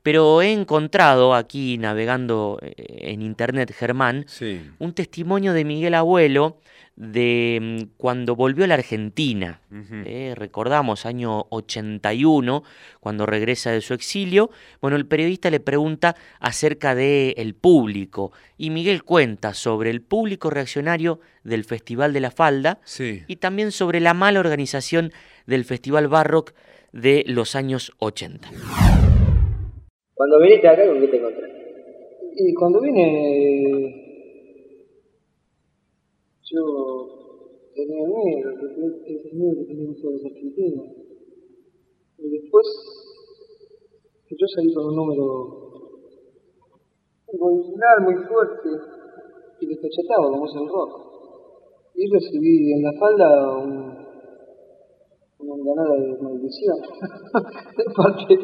pero 0.02 0.42
he 0.42 0.52
encontrado 0.52 1.34
aquí 1.34 1.76
navegando 1.78 2.58
eh, 2.62 2.74
en 3.12 3.22
internet, 3.22 3.74
Germán, 3.76 4.26
un 4.78 4.92
testimonio 4.94 5.52
de 5.52 5.64
Miguel 5.64 5.94
Abuelo 5.94 6.58
de 6.96 7.58
mm, 7.60 7.96
cuando 7.96 8.36
volvió 8.36 8.64
a 8.64 8.68
la 8.68 8.74
Argentina. 8.74 9.60
Eh, 10.04 10.34
recordamos, 10.36 11.06
año 11.06 11.46
81, 11.50 12.62
cuando 13.00 13.26
regresa 13.26 13.72
de 13.72 13.80
su 13.80 13.94
exilio. 13.94 14.50
Bueno, 14.80 14.96
el 14.96 15.06
periodista 15.06 15.50
le 15.50 15.60
pregunta 15.60 16.14
acerca 16.40 16.94
del 16.94 17.34
el 17.36 17.54
público 17.54 18.32
y 18.58 18.70
Miguel 18.70 19.02
cuenta 19.02 19.54
sobre 19.54 19.90
el 19.90 20.02
público 20.02 20.50
reaccionario 20.50 21.20
del 21.44 21.64
Festival 21.64 22.12
de 22.12 22.20
la 22.20 22.30
Falda 22.30 22.80
y 23.26 23.36
también 23.36 23.72
sobre 23.72 24.00
la 24.00 24.14
mala 24.14 24.40
organización 24.40 25.12
del 25.46 25.64
Festival 25.64 26.08
Barrock 26.08 26.52
de 26.92 27.24
los 27.26 27.56
años 27.56 27.92
80. 27.98 28.50
Cuando 30.14 30.40
viniste 30.40 30.68
acá, 30.68 30.86
¿con 30.86 31.00
qué 31.00 31.08
te 31.08 31.16
encontraste? 31.16 31.62
Y 32.36 32.54
cuando 32.54 32.80
vine 32.80 34.01
yo 36.52 37.72
tenía 37.74 38.06
miedo, 38.06 38.50
porque 38.60 39.14
ese 39.14 39.34
miedo 39.34 39.56
que 39.56 39.64
teníamos 39.64 39.96
todos 40.00 40.14
los 40.14 40.24
argentinos. 40.26 40.86
Y 42.18 42.28
después, 42.28 42.66
yo 44.30 44.46
salí 44.54 44.72
con 44.74 44.86
un 44.86 44.96
número 44.96 45.62
muy 47.32 47.64
muy 48.04 48.14
fuerte 48.26 48.68
y 49.60 49.66
despachatado, 49.66 50.30
como 50.30 50.46
es 50.46 50.54
el 50.54 50.68
rock. 50.68 51.12
Y 51.94 52.10
recibí 52.10 52.72
en 52.72 52.82
la 52.82 52.92
falda 52.98 53.58
un, 53.58 54.02
una 55.38 55.64
ganada 55.64 55.94
de 55.94 56.22
maldición 56.22 56.76
de 57.76 57.84
parte 57.96 58.34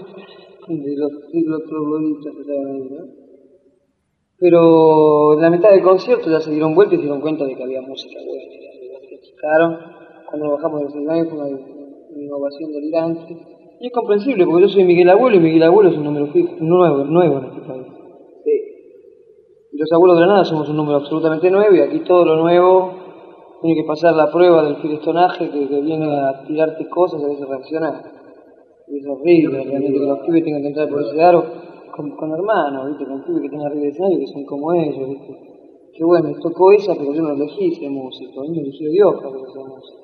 de 0.69 0.97
los, 0.97 1.13
de 1.33 1.43
los 1.45 1.63
que 1.63 2.41
estaban 2.41 2.67
ahí, 2.67 2.89
¿no? 2.91 3.28
Pero 4.41 5.35
en 5.35 5.41
la 5.41 5.51
mitad 5.51 5.71
del 5.71 5.83
concierto 5.83 6.31
ya 6.31 6.41
se 6.41 6.51
dieron 6.53 6.75
vuelta 6.75 6.95
y 6.95 6.99
se 6.99 7.03
dieron 7.03 7.21
cuenta 7.21 7.45
de 7.45 7.57
que 7.57 7.63
había 7.63 7.83
música 7.83 8.21
buena. 8.25 8.45
Se 9.09 9.21
chicaron. 9.21 9.79
Cuando 10.29 10.51
bajamos 10.51 10.81
del 10.81 10.89
escenario 10.89 11.25
fue 11.31 11.39
una, 11.39 11.59
innovación 12.15 12.73
delirante. 12.73 13.37
Y 13.81 13.87
es 13.87 13.93
comprensible, 13.93 14.45
porque 14.45 14.63
yo 14.63 14.69
soy 14.69 14.85
Miguel 14.85 15.09
Abuelo 15.11 15.37
y 15.37 15.41
Miguel 15.41 15.63
Abuelo 15.63 15.91
es 15.91 15.97
un 15.97 16.05
número 16.05 16.27
fijo, 16.29 16.55
nuevo, 16.61 17.05
nuevo 17.05 17.39
en 17.39 17.45
este 17.47 17.61
país. 17.61 17.87
Sí. 18.45 18.51
Y 19.73 19.79
los 19.79 19.91
abuelos 19.93 20.19
de 20.19 20.27
la 20.27 20.33
nada 20.33 20.45
somos 20.45 20.69
un 20.69 20.77
número 20.77 20.99
absolutamente 20.99 21.51
nuevo 21.51 21.75
y 21.75 21.81
aquí 21.81 22.01
todo 22.01 22.25
lo 22.25 22.37
nuevo 22.37 22.93
tiene 23.63 23.81
que 23.81 23.87
pasar 23.87 24.15
la 24.15 24.31
prueba 24.31 24.65
del 24.65 24.77
filestonaje 24.77 25.51
que, 25.51 25.69
que 25.69 25.81
viene 25.81 26.07
a 26.13 26.45
tirarte 26.45 26.89
cosas 26.89 27.21
y 27.21 27.25
a 27.25 27.29
veces 27.29 27.49
reaccionar. 27.49 28.03
Y 28.89 28.99
es 28.99 29.07
horrible 29.07 29.65
realmente 29.65 29.93
que 29.93 30.07
los 30.07 30.19
pibes 30.21 30.45
tengan 30.45 30.63
que 30.63 30.69
entrar 30.69 30.89
por 30.89 31.03
ese 31.03 31.23
aro 31.23 31.68
con, 31.99 32.33
hermanos, 32.33 32.89
¿viste? 32.89 33.05
Con 33.05 33.25
pibes 33.25 33.43
que 33.43 33.49
tengan 33.49 33.67
arriba 33.67 33.83
de 33.83 33.89
escenario 33.91 34.19
que 34.19 34.27
son 34.29 34.45
como 34.45 34.73
ellos, 34.73 35.09
¿viste? 35.09 35.91
Que 35.93 36.05
bueno, 36.05 36.33
tocó 36.41 36.73
esa, 36.73 36.95
pero 36.95 37.13
yo 37.13 37.23
no 37.23 37.33
elegí 37.33 37.75
ser 37.75 37.91
músico, 37.91 38.41
a 38.41 38.45
mí 38.45 38.51
me 38.51 38.61
eligió 38.61 38.91
Dios 38.91 39.15
para 39.17 39.37
que 39.37 39.53
sea 39.53 39.65
músico. 39.65 39.99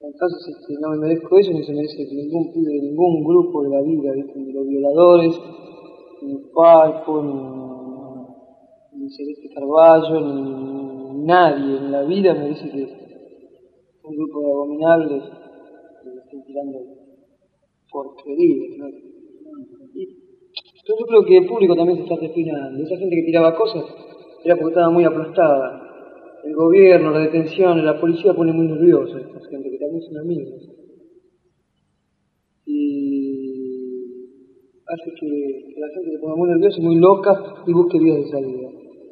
Entonces 0.00 0.56
este, 0.56 0.74
no 0.80 0.90
me 0.90 0.98
merezco 0.98 1.36
eso 1.36 1.50
ni 1.52 1.64
se 1.64 1.72
merece 1.72 2.06
ningún 2.14 2.52
pibe 2.52 2.72
de 2.72 2.82
ningún 2.82 3.24
grupo 3.24 3.62
de 3.64 3.70
la 3.70 3.82
vida, 3.82 4.12
¿viste? 4.12 4.38
ni 4.38 4.52
los 4.52 4.66
violadores, 4.66 5.40
ni 6.22 6.36
Palpo, 6.54 7.22
ni, 8.92 9.00
ni 9.00 9.10
Celeste 9.10 9.48
Carballo, 9.50 10.20
ni, 10.20 11.24
nadie 11.24 11.76
en 11.76 11.90
la 11.90 12.02
vida 12.02 12.34
me 12.34 12.48
dice 12.50 12.70
que 12.70 13.08
un 14.04 14.16
grupo 14.16 14.40
de 14.40 14.50
abominables 14.52 15.22
que 16.02 16.18
estén 16.18 16.44
tirando 16.44 16.78
porquerías, 17.90 18.78
¿no? 18.78 19.07
Yo 20.96 21.06
creo 21.06 21.24
que 21.24 21.36
el 21.38 21.46
público 21.46 21.76
también 21.76 21.98
se 21.98 22.04
está 22.04 22.16
refinando. 22.16 22.82
Esa 22.82 22.96
gente 22.96 23.16
que 23.16 23.24
tiraba 23.24 23.54
cosas 23.54 23.84
era 24.44 24.56
porque 24.56 24.70
estaba 24.70 24.90
muy 24.90 25.04
aplastada. 25.04 25.82
El 26.44 26.54
gobierno, 26.54 27.10
la 27.10 27.20
detención, 27.20 27.84
la 27.84 28.00
policía 28.00 28.32
pone 28.32 28.52
muy 28.52 28.68
nerviosa 28.68 29.16
a 29.16 29.20
esta 29.20 29.40
gente, 29.50 29.70
que 29.70 29.78
también 29.78 30.02
son 30.02 30.18
amigos. 30.18 30.68
Y 32.64 33.68
hace 34.86 35.12
que, 35.20 35.74
la 35.76 35.88
gente 35.94 36.10
se 36.12 36.18
ponga 36.20 36.36
muy 36.36 36.48
nerviosa, 36.48 36.80
muy 36.80 36.96
loca 36.96 37.62
y 37.66 37.72
busque 37.72 37.98
vías 37.98 38.16
de 38.16 38.28
salida. 38.28 38.68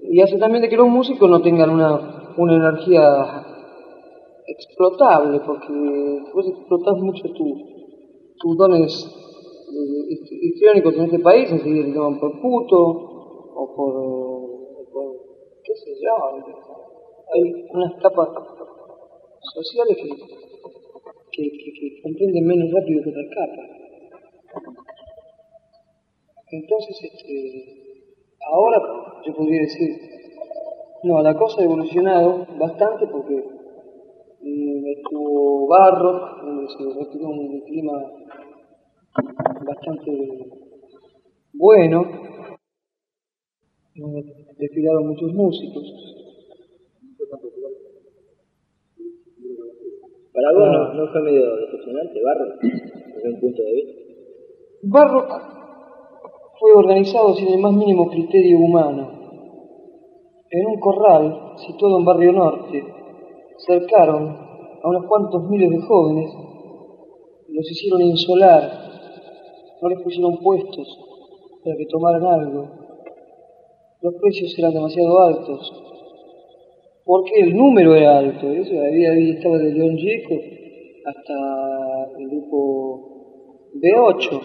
Y 0.08 0.20
hace 0.20 0.38
también 0.38 0.62
de 0.62 0.68
que 0.68 0.76
los 0.76 0.88
músicos 0.88 1.28
no 1.28 1.42
tengan 1.42 1.70
una, 1.70 2.32
una 2.38 2.56
energía 2.56 3.02
explotable, 4.46 5.40
porque 5.44 6.22
vos 6.32 6.46
explotás 6.46 6.96
mucho 6.98 7.24
tus 7.34 8.56
dones 8.56 9.25
histriónicos 9.68 10.94
en 10.94 11.04
este 11.04 11.18
país 11.18 11.50
enseguida 11.50 11.86
se 11.86 11.92
toman 11.92 12.20
por 12.20 12.40
puto 12.40 12.78
o 13.54 13.74
por, 13.74 15.16
qué 15.64 15.74
sé 15.74 15.90
yo. 16.00 16.14
Hay 17.34 17.66
unas 17.72 17.94
capas 18.02 18.28
sociales 19.54 19.96
que, 19.96 20.08
que, 21.32 21.50
que, 21.50 22.02
comprenden 22.02 22.46
menos 22.46 22.70
rápido 22.72 23.02
que 23.02 23.10
otras 23.10 23.26
capas. 23.34 23.76
Entonces, 26.52 26.96
este, 27.02 27.86
ahora 28.52 28.78
yo 29.26 29.34
podría 29.34 29.62
decir, 29.62 29.90
no, 31.02 31.22
la 31.22 31.36
cosa 31.36 31.60
ha 31.60 31.64
evolucionado 31.64 32.46
bastante 32.58 33.06
porque 33.08 33.34
mm, 34.40 34.86
estuvo 34.96 35.66
barro, 35.66 36.44
donde 36.44 36.68
se 36.68 36.98
respiró 36.98 37.28
un 37.28 37.60
clima 37.62 37.92
bastante 39.16 40.10
bueno. 41.52 42.04
Hemos 43.94 44.24
desfilado 44.58 45.00
muchos 45.00 45.32
músicos. 45.32 45.84
Para 50.32 50.52
vos 50.52 50.68
no, 50.68 50.94
no 50.94 51.12
fue 51.12 51.22
medio 51.22 51.56
decepcionante 51.56 52.22
Barro, 52.22 52.44
desde 52.60 53.28
un 53.32 53.40
punto 53.40 53.62
de 53.62 53.72
vista. 53.72 54.00
Barro 54.82 55.26
fue 56.60 56.72
organizado 56.72 57.34
sin 57.34 57.48
el 57.48 57.58
más 57.58 57.72
mínimo 57.72 58.10
criterio 58.10 58.58
humano. 58.58 59.12
En 60.50 60.66
un 60.66 60.78
corral 60.78 61.54
situado 61.66 61.98
en 61.98 62.04
Barrio 62.04 62.32
Norte, 62.32 62.84
cercaron 63.66 64.28
a 64.82 64.88
unos 64.88 65.06
cuantos 65.06 65.48
miles 65.48 65.70
de 65.70 65.80
jóvenes 65.80 66.30
los 67.48 67.70
hicieron 67.70 68.02
insolar, 68.02 68.85
no 69.80 69.88
les 69.88 70.00
pusieron 70.00 70.38
puestos 70.38 70.98
para 71.64 71.76
que 71.76 71.86
tomaran 71.86 72.24
algo. 72.24 72.68
Los 74.02 74.14
precios 74.20 74.56
eran 74.58 74.72
demasiado 74.72 75.18
altos. 75.18 75.82
Porque 77.04 77.40
el 77.40 77.56
número 77.56 77.94
era 77.94 78.18
alto. 78.18 78.50
Eso 78.50 78.80
había, 78.80 79.12
estaba 79.14 79.58
de 79.58 79.72
John 79.72 79.96
Jacob 79.96 80.40
hasta 81.06 82.18
el 82.18 82.28
grupo 82.28 83.16
B8, 83.74 84.40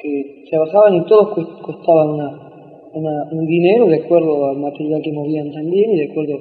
que 0.00 0.44
trabajaban 0.50 0.94
y 0.94 1.04
todos 1.06 1.60
costaban 1.60 2.40
un 2.94 3.46
dinero 3.46 3.86
de 3.86 3.96
acuerdo 3.96 4.46
al 4.46 4.58
material 4.58 5.02
que 5.02 5.12
movían 5.12 5.52
también 5.52 5.90
y 5.90 5.98
de 5.98 6.10
acuerdo 6.10 6.38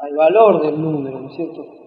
al 0.00 0.16
valor 0.16 0.62
del 0.62 0.80
número, 0.80 1.20
¿no 1.20 1.28
es 1.28 1.36
cierto? 1.36 1.81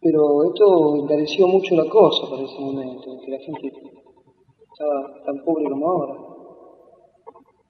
Pero 0.00 0.44
esto 0.44 0.96
encareció 1.02 1.48
mucho 1.48 1.74
la 1.74 1.88
cosa 1.88 2.30
para 2.30 2.42
ese 2.42 2.60
momento, 2.60 3.12
en 3.12 3.20
que 3.20 3.30
la 3.32 3.38
gente 3.38 3.72
estaba 4.72 5.24
tan 5.26 5.44
pobre 5.44 5.64
como 5.68 5.88
ahora. 5.88 6.14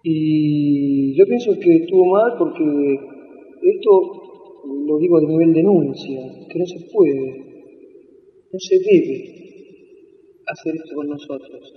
Y 0.02 1.16
yo 1.16 1.24
pienso 1.26 1.52
que 1.58 1.76
estuvo 1.76 2.04
mal 2.06 2.34
porque 2.38 2.94
esto 3.62 3.90
lo 4.86 4.98
digo 4.98 5.18
a 5.18 5.22
nivel 5.22 5.54
denuncia, 5.54 6.20
que 6.48 6.58
no 6.58 6.66
se 6.66 6.88
puede, 6.92 7.48
no 8.52 8.58
se 8.58 8.78
debe 8.78 9.38
hacer 10.46 10.74
esto 10.76 10.94
con 10.94 11.08
nosotros. 11.08 11.74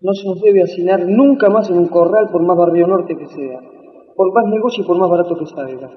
No 0.00 0.12
se 0.14 0.26
nos 0.26 0.40
debe 0.40 0.62
hacinar 0.62 1.06
nunca 1.08 1.48
más 1.48 1.70
en 1.70 1.78
un 1.78 1.86
corral 1.86 2.28
por 2.32 2.42
más 2.42 2.56
barrio 2.56 2.88
norte 2.88 3.16
que 3.16 3.26
sea, 3.26 3.60
por 4.16 4.32
más 4.32 4.46
negocio 4.52 4.82
y 4.82 4.86
por 4.86 4.98
más 4.98 5.08
barato 5.08 5.36
que 5.38 5.46
salga. 5.46 5.90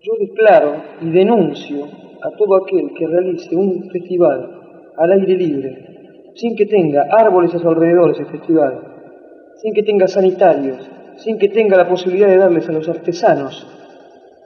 Yo 0.00 0.12
declaro 0.18 0.82
y 1.02 1.10
denuncio 1.10 1.86
a 2.22 2.30
todo 2.36 2.56
aquel 2.56 2.92
que 2.94 3.06
realice 3.06 3.54
un 3.56 3.90
festival 3.90 4.60
al 4.96 5.12
aire 5.12 5.36
libre, 5.36 5.92
sin 6.34 6.54
que 6.56 6.66
tenga 6.66 7.08
árboles 7.10 7.54
a 7.54 7.58
su 7.58 7.68
alrededor 7.68 8.12
ese 8.12 8.24
festival, 8.26 8.80
sin 9.56 9.74
que 9.74 9.82
tenga 9.82 10.06
sanitarios, 10.06 10.88
sin 11.16 11.38
que 11.38 11.48
tenga 11.48 11.76
la 11.76 11.88
posibilidad 11.88 12.28
de 12.28 12.36
darles 12.36 12.68
a 12.68 12.72
los 12.72 12.88
artesanos, 12.88 13.66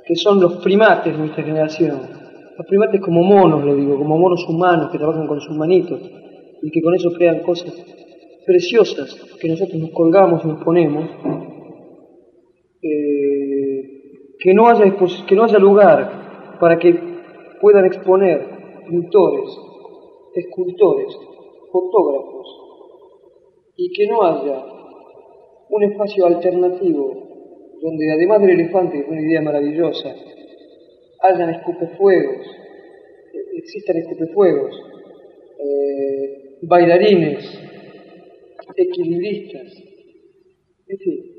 que 0.05 0.17
son 0.17 0.41
los 0.41 0.57
primates 0.63 1.13
de 1.13 1.19
nuestra 1.19 1.45
generación, 1.45 2.01
los 2.57 2.67
primates 2.67 3.01
como 3.01 3.23
monos, 3.23 3.65
lo 3.65 3.75
digo, 3.75 3.99
como 3.99 4.19
monos 4.19 4.47
humanos 4.49 4.91
que 4.91 4.99
trabajan 4.99 5.27
con 5.27 5.41
sus 5.41 5.57
manitos 5.57 6.01
y 6.63 6.71
que 6.71 6.81
con 6.81 6.95
eso 6.95 7.11
crean 7.13 7.41
cosas 7.41 7.75
preciosas 8.47 9.15
que 9.41 9.49
nosotros 9.49 9.81
nos 9.81 9.91
colgamos 9.91 10.45
y 10.45 10.49
nos 10.49 10.65
ponemos, 10.65 11.05
eh, 12.83 13.83
que, 14.39 14.55
no 14.55 14.69
haya, 14.69 14.85
que 15.27 15.35
no 15.35 15.45
haya 15.45 15.59
lugar 15.59 16.57
para 16.61 16.79
que 16.79 17.16
puedan 17.61 17.87
exponer 17.87 18.41
pintores, 18.89 19.51
escultores, 20.35 21.17
fotógrafos, 21.73 22.47
y 23.77 23.93
que 23.93 24.07
no 24.07 24.23
haya 24.23 24.65
un 25.69 25.83
espacio 25.83 26.27
alternativo 26.27 27.27
donde 27.83 28.13
además 28.13 28.41
del 28.41 28.51
elefante, 28.51 28.97
que 28.97 29.05
es 29.05 29.09
una 29.09 29.21
idea 29.21 29.43
maravillosa, 29.43 30.15
hayan 31.21 31.51
escupefuegos, 31.51 32.47
existan 33.55 33.97
escupefuegos, 33.99 34.75
eh, 35.59 36.57
bailarines, 36.63 37.45
equilibristas, 38.77 39.73
es 40.89 40.99
decir, 40.99 41.37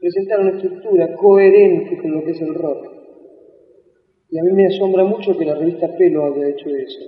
presentar 0.00 0.40
una 0.40 0.50
estructura 0.50 1.14
coherente 1.16 1.96
con 1.98 2.12
lo 2.12 2.24
que 2.24 2.30
es 2.32 2.40
el 2.40 2.54
rock 2.54 2.93
y 4.34 4.38
a 4.40 4.42
mí 4.42 4.50
me 4.50 4.66
asombra 4.66 5.04
mucho 5.04 5.38
que 5.38 5.44
la 5.44 5.54
revista 5.54 5.86
Pelo 5.96 6.24
haya 6.24 6.48
hecho 6.48 6.68
eso. 6.68 6.98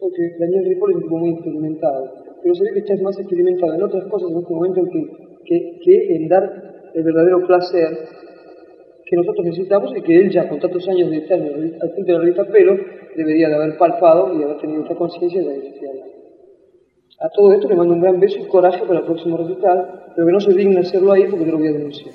Porque 0.00 0.36
Daniel 0.38 0.64
Ripoll 0.64 0.92
es 0.92 1.04
un 1.04 1.20
muy 1.20 1.30
experimentado. 1.32 2.14
Pero 2.42 2.54
se 2.54 2.64
ve 2.64 2.72
que 2.72 2.78
está 2.78 2.96
más 3.02 3.18
experimentado 3.18 3.74
en 3.74 3.82
otras 3.82 4.04
cosas 4.06 4.30
en 4.30 4.38
este 4.38 4.54
momento 4.54 4.80
que, 4.90 5.78
que, 5.84 6.16
en 6.16 6.28
dar 6.28 6.90
el 6.94 7.02
verdadero 7.02 7.46
placer 7.46 7.88
que 9.04 9.16
nosotros 9.16 9.44
necesitamos 9.44 9.92
y 9.94 10.00
que 10.00 10.16
él 10.16 10.30
ya 10.30 10.48
con 10.48 10.60
tantos 10.60 10.88
años 10.88 11.10
de 11.10 11.18
estar 11.18 11.38
al 11.38 11.90
frente 11.90 12.04
de 12.06 12.12
la 12.14 12.20
revista 12.20 12.44
Pelo 12.46 12.78
debería 13.16 13.50
de 13.50 13.54
haber 13.54 13.76
palpado 13.76 14.32
y 14.32 14.42
haber 14.42 14.56
tenido 14.56 14.80
esta 14.80 14.94
conciencia 14.94 15.42
de 15.42 15.46
la. 15.48 16.06
A 17.20 17.28
todo 17.36 17.52
esto 17.52 17.68
le 17.68 17.74
mando 17.74 17.92
un 17.92 18.00
gran 18.00 18.18
beso 18.18 18.38
y 18.38 18.48
coraje 18.48 18.82
para 18.86 19.00
el 19.00 19.04
próximo 19.04 19.36
recital, 19.36 20.06
pero 20.16 20.26
que 20.26 20.32
no 20.32 20.40
se 20.40 20.54
digne 20.54 20.80
hacerlo 20.80 21.12
ahí 21.12 21.24
porque 21.28 21.44
yo 21.44 21.52
lo 21.52 21.58
voy 21.58 21.68
a 21.68 21.72
denunciar. 21.72 22.14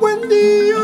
buen 0.00 0.28
día 0.28 0.76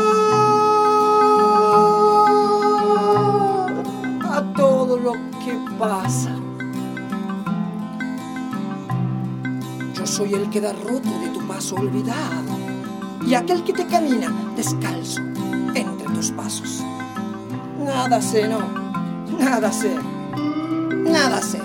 a 4.31 4.53
todo 4.55 4.97
lo 4.97 5.13
que 5.43 5.57
pasa. 5.77 6.35
Yo 9.93 10.07
soy 10.07 10.33
el 10.33 10.49
que 10.49 10.61
da 10.61 10.73
roto 10.73 11.09
de 11.19 11.29
tu 11.29 11.45
paso 11.47 11.75
olvidado 11.75 12.57
y 13.25 13.33
aquel 13.35 13.63
que 13.63 13.73
te 13.73 13.85
camina 13.85 14.31
descalzo 14.55 15.21
entre 15.75 16.07
tus 16.13 16.31
pasos. 16.31 16.83
Nada 17.79 18.21
sé, 18.21 18.47
no, 18.47 18.59
nada 19.37 19.71
sé, 19.71 19.95
nada 21.03 21.41
sé. 21.41 21.61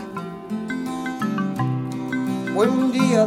Buen 2.54 2.90
día, 2.90 3.26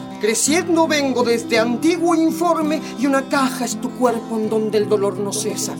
Creciendo 0.21 0.87
vengo 0.87 1.23
desde 1.23 1.57
antiguo 1.57 2.13
informe 2.13 2.79
y 2.99 3.07
una 3.07 3.23
caja 3.27 3.65
es 3.65 3.81
tu 3.81 3.89
cuerpo 3.89 4.37
en 4.37 4.51
donde 4.51 4.77
el 4.77 4.87
dolor 4.87 5.17
no 5.17 5.33
cesa. 5.33 5.73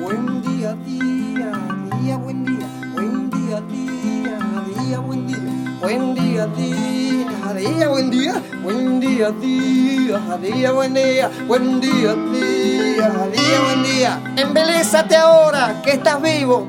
buen 0.00 0.40
día, 0.42 0.76
buen 2.16 2.44
día, 2.44 3.60
día, 3.60 4.38
día, 4.78 4.98
buen 5.00 5.26
día, 5.26 5.38
buen 5.80 6.14
día, 6.14 6.46
día, 6.46 7.56
día, 7.56 7.88
buen 7.88 8.10
día, 8.10 8.42
buen 8.62 9.00
día, 9.00 9.30
día, 9.32 10.36
día, 10.40 10.70
buen 10.70 10.94
día, 10.94 11.30
buen 11.48 11.80
día, 11.80 12.14
día, 12.14 13.10
día, 13.32 13.60
buen 13.64 13.82
día. 13.82 14.34
Embelésate 14.36 15.16
ahora 15.16 15.82
que 15.82 15.90
estás 15.90 16.22
vivo. 16.22 16.68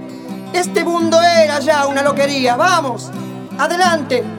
Este 0.51 0.83
mundo 0.83 1.21
era 1.21 1.59
ya 1.59 1.85
una 1.85 2.01
loquería. 2.01 2.55
Vamos, 2.55 3.11
adelante. 3.59 4.38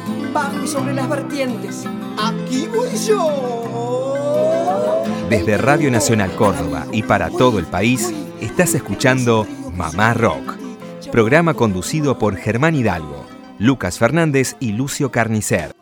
bajo 0.33 0.63
y 0.63 0.67
sobre 0.67 0.93
las 0.93 1.09
vertientes. 1.09 1.85
Aquí 2.17 2.67
voy 2.67 2.89
yo. 3.07 5.03
Desde 5.29 5.57
Radio 5.57 5.91
Nacional 5.91 6.31
Córdoba 6.35 6.87
y 6.91 7.03
para 7.03 7.29
todo 7.29 7.59
el 7.59 7.65
país, 7.65 8.13
estás 8.41 8.75
escuchando 8.75 9.47
Mamá 9.75 10.13
Rock 10.13 10.61
programa 11.11 11.55
conducido 11.55 12.17
por 12.17 12.37
Germán 12.37 12.73
Hidalgo, 12.73 13.27
Lucas 13.59 13.99
Fernández 13.99 14.55
y 14.61 14.71
Lucio 14.71 15.11
Carnicer. 15.11 15.75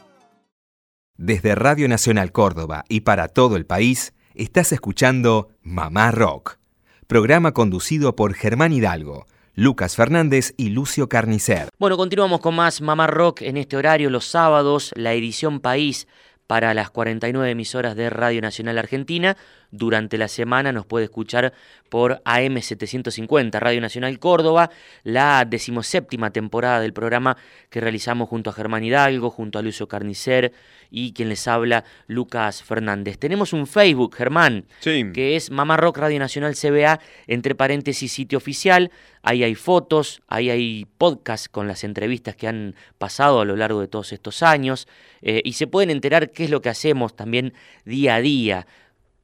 Desde 1.17 1.53
Radio 1.53 1.88
Nacional 1.88 2.31
Córdoba 2.31 2.83
y 2.89 3.01
para 3.01 3.27
todo 3.27 3.55
el 3.55 3.67
país, 3.67 4.13
estás 4.33 4.71
escuchando 4.71 5.49
Mamá 5.62 6.09
Rock, 6.09 6.57
programa 7.05 7.51
conducido 7.51 8.15
por 8.15 8.33
Germán 8.33 8.73
Hidalgo, 8.73 9.27
Lucas 9.60 9.98
Fernández 9.98 10.54
y 10.56 10.69
Lucio 10.69 11.10
Carnicer. 11.10 11.67
Bueno, 11.78 11.98
continuamos 11.98 12.39
con 12.39 12.56
más 12.56 12.80
Mamá 12.80 13.08
Rock 13.08 13.41
en 13.41 13.58
este 13.58 13.76
horario 13.76 14.10
los 14.10 14.24
sábados, 14.24 14.93
la 14.95 15.13
edición 15.13 15.60
País 15.60 16.08
para 16.48 16.74
las 16.74 16.89
49 16.91 17.52
emisoras 17.52 17.98
de 17.98 18.10
Radio 18.10 18.41
Nacional 18.41 18.78
Argentina. 18.78 19.36
Durante 19.71 20.17
la 20.17 20.27
semana 20.27 20.71
nos 20.71 20.88
puede 20.88 21.05
escuchar 21.05 21.53
por 21.89 22.21
AM750 22.23 23.60
Radio 23.60 23.82
Nacional 23.82 24.17
Córdoba, 24.17 24.71
la 25.03 25.45
decimoséptima 25.45 26.32
temporada 26.32 26.79
del 26.79 26.93
programa 26.93 27.38
que 27.69 27.79
realizamos 27.79 28.29
junto 28.29 28.49
a 28.49 28.53
Germán 28.53 28.84
Hidalgo, 28.84 29.29
junto 29.29 29.60
a 29.60 29.62
Lucio 29.62 29.88
Carnicer 29.88 30.53
y 30.89 31.13
quien 31.13 31.29
les 31.29 31.47
habla, 31.47 31.84
Lucas 32.08 32.63
Fernández. 32.63 33.19
Tenemos 33.19 33.53
un 33.53 33.67
Facebook, 33.67 34.15
Germán, 34.15 34.65
que 34.82 35.36
es 35.36 35.51
Mamá 35.51 35.77
Rock 35.77 35.97
Radio 35.97 36.17
Nacional 36.17 36.55
CBA, 36.55 36.99
entre 37.27 37.53
paréntesis 37.53 38.12
sitio 38.12 38.39
oficial. 38.39 38.91
Ahí 39.21 39.43
hay 39.43 39.53
fotos, 39.53 40.21
ahí 40.27 40.49
hay 40.49 40.88
podcasts 40.97 41.47
con 41.47 41.67
las 41.67 41.84
entrevistas 41.84 42.36
que 42.36 42.47
han 42.47 42.75
pasado 42.97 43.41
a 43.41 43.45
lo 43.45 43.55
largo 43.55 43.82
de 43.82 43.88
todos 43.88 44.13
estos 44.13 44.41
años 44.41 44.88
eh, 45.21 45.41
y 45.43 45.53
se 45.53 45.67
pueden 45.67 45.91
enterar 45.91 46.32
qué 46.32 46.45
es 46.45 46.49
lo 46.49 46.62
que 46.62 46.69
hacemos 46.69 47.15
también 47.15 47.53
día 47.86 48.15
a 48.15 48.21
día 48.21 48.65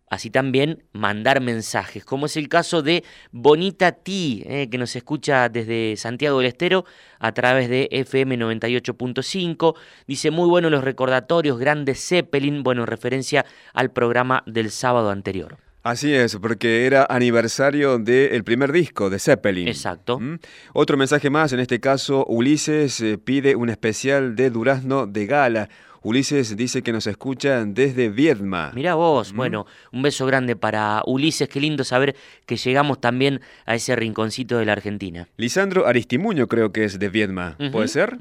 así 0.09 0.29
también 0.29 0.83
mandar 0.93 1.41
mensajes, 1.41 2.05
como 2.05 2.27
es 2.27 2.37
el 2.37 2.47
caso 2.47 2.81
de 2.81 3.03
Bonita 3.31 3.91
T, 3.91 4.11
eh, 4.11 4.69
que 4.69 4.77
nos 4.77 4.95
escucha 4.95 5.49
desde 5.49 5.95
Santiago 5.97 6.39
del 6.39 6.47
Estero 6.47 6.85
a 7.19 7.31
través 7.33 7.69
de 7.69 7.87
FM 7.91 8.37
98.5. 8.37 9.75
Dice, 10.07 10.31
muy 10.31 10.47
buenos 10.47 10.71
los 10.71 10.83
recordatorios, 10.83 11.59
grande 11.59 11.95
Zeppelin, 11.95 12.63
bueno, 12.63 12.81
en 12.81 12.87
referencia 12.87 13.45
al 13.73 13.91
programa 13.91 14.43
del 14.45 14.71
sábado 14.71 15.09
anterior. 15.09 15.57
Así 15.85 16.15
es, 16.15 16.37
porque 16.37 16.87
era 16.87 17.05
aniversario 17.07 17.99
del 17.99 18.43
primer 18.43 18.71
disco 18.71 19.11
de 19.11 19.19
Zeppelin. 19.19 19.67
Exacto. 19.67 20.19
¿Mm? 20.19 20.39
Otro 20.73 20.97
mensaje 20.97 21.29
más, 21.29 21.53
en 21.53 21.59
este 21.59 21.79
caso 21.79 22.25
Ulises 22.25 22.99
eh, 23.01 23.19
pide 23.19 23.55
un 23.55 23.69
especial 23.69 24.35
de 24.35 24.49
Durazno 24.49 25.05
de 25.05 25.27
Gala. 25.27 25.69
Ulises 26.05 26.55
dice 26.55 26.83
que 26.83 26.91
nos 26.91 27.07
escucha 27.07 27.65
desde 27.65 28.09
Viedma. 28.09 28.71
Mira 28.75 28.93
vos, 28.93 29.33
bueno, 29.33 29.65
un 29.91 30.03
beso 30.03 30.27
grande 30.27 30.55
para 30.55 31.01
Ulises, 31.07 31.49
qué 31.49 31.59
lindo 31.59 31.83
saber 31.83 32.15
que 32.45 32.57
llegamos 32.57 33.01
también 33.01 33.41
a 33.65 33.73
ese 33.73 33.95
rinconcito 33.95 34.59
de 34.59 34.65
la 34.65 34.73
Argentina. 34.73 35.27
Lisandro 35.37 35.87
Aristimuño 35.87 36.47
creo 36.47 36.71
que 36.71 36.83
es 36.83 36.99
de 36.99 37.09
Viedma, 37.09 37.57
¿puede 37.71 37.87
ser? 37.87 38.19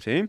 Sí. 0.00 0.24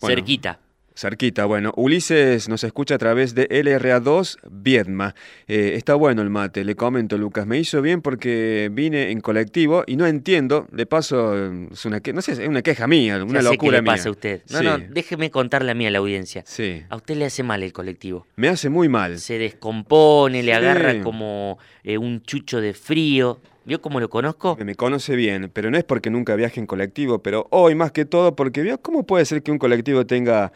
Cerquita. 0.00 0.60
Cerquita, 0.94 1.46
bueno. 1.46 1.72
Ulises 1.76 2.48
nos 2.48 2.64
escucha 2.64 2.96
a 2.96 2.98
través 2.98 3.34
de 3.34 3.48
LRA2 3.48 4.38
Viedma. 4.50 5.14
Eh, 5.48 5.72
está 5.74 5.94
bueno 5.94 6.22
el 6.22 6.30
mate, 6.30 6.64
le 6.64 6.74
comento, 6.74 7.16
Lucas. 7.16 7.46
Me 7.46 7.58
hizo 7.58 7.80
bien 7.80 8.02
porque 8.02 8.70
vine 8.72 9.10
en 9.10 9.20
colectivo 9.20 9.84
y 9.86 9.96
no 9.96 10.06
entiendo. 10.06 10.66
De 10.70 10.86
paso, 10.86 11.34
es 11.70 11.84
una, 11.84 12.00
no 12.12 12.22
sé, 12.22 12.32
es 12.32 12.48
una 12.48 12.62
queja 12.62 12.86
mía, 12.86 13.22
una 13.24 13.42
locura 13.42 13.78
qué 13.78 13.82
le 13.82 13.86
pasa 13.86 14.08
a 14.08 14.12
usted. 14.12 14.42
No, 14.50 14.62
no, 14.62 14.78
déjeme 14.78 15.30
contarle 15.30 15.70
a 15.70 15.74
mí 15.74 15.86
a 15.86 15.90
la 15.90 15.98
audiencia. 15.98 16.42
Sí. 16.46 16.82
A 16.88 16.96
usted 16.96 17.16
le 17.16 17.24
hace 17.24 17.42
mal 17.42 17.62
el 17.62 17.72
colectivo. 17.72 18.26
Me 18.36 18.48
hace 18.48 18.68
muy 18.68 18.88
mal. 18.88 19.18
Se 19.18 19.38
descompone, 19.38 20.42
le 20.42 20.54
agarra 20.54 21.02
como 21.02 21.58
eh, 21.84 21.98
un 21.98 22.22
chucho 22.22 22.60
de 22.60 22.74
frío. 22.74 23.40
¿Vio 23.64 23.80
cómo 23.80 24.00
lo 24.00 24.10
conozco? 24.10 24.58
Me 24.64 24.74
conoce 24.74 25.14
bien, 25.14 25.48
pero 25.52 25.70
no 25.70 25.78
es 25.78 25.84
porque 25.84 26.10
nunca 26.10 26.34
viaje 26.34 26.58
en 26.58 26.66
colectivo, 26.66 27.22
pero 27.22 27.46
hoy 27.50 27.76
más 27.76 27.92
que 27.92 28.04
todo 28.04 28.34
porque 28.34 28.60
vio 28.62 28.80
cómo 28.80 29.06
puede 29.06 29.24
ser 29.24 29.44
que 29.44 29.52
un 29.52 29.58
colectivo 29.58 30.04
tenga 30.04 30.52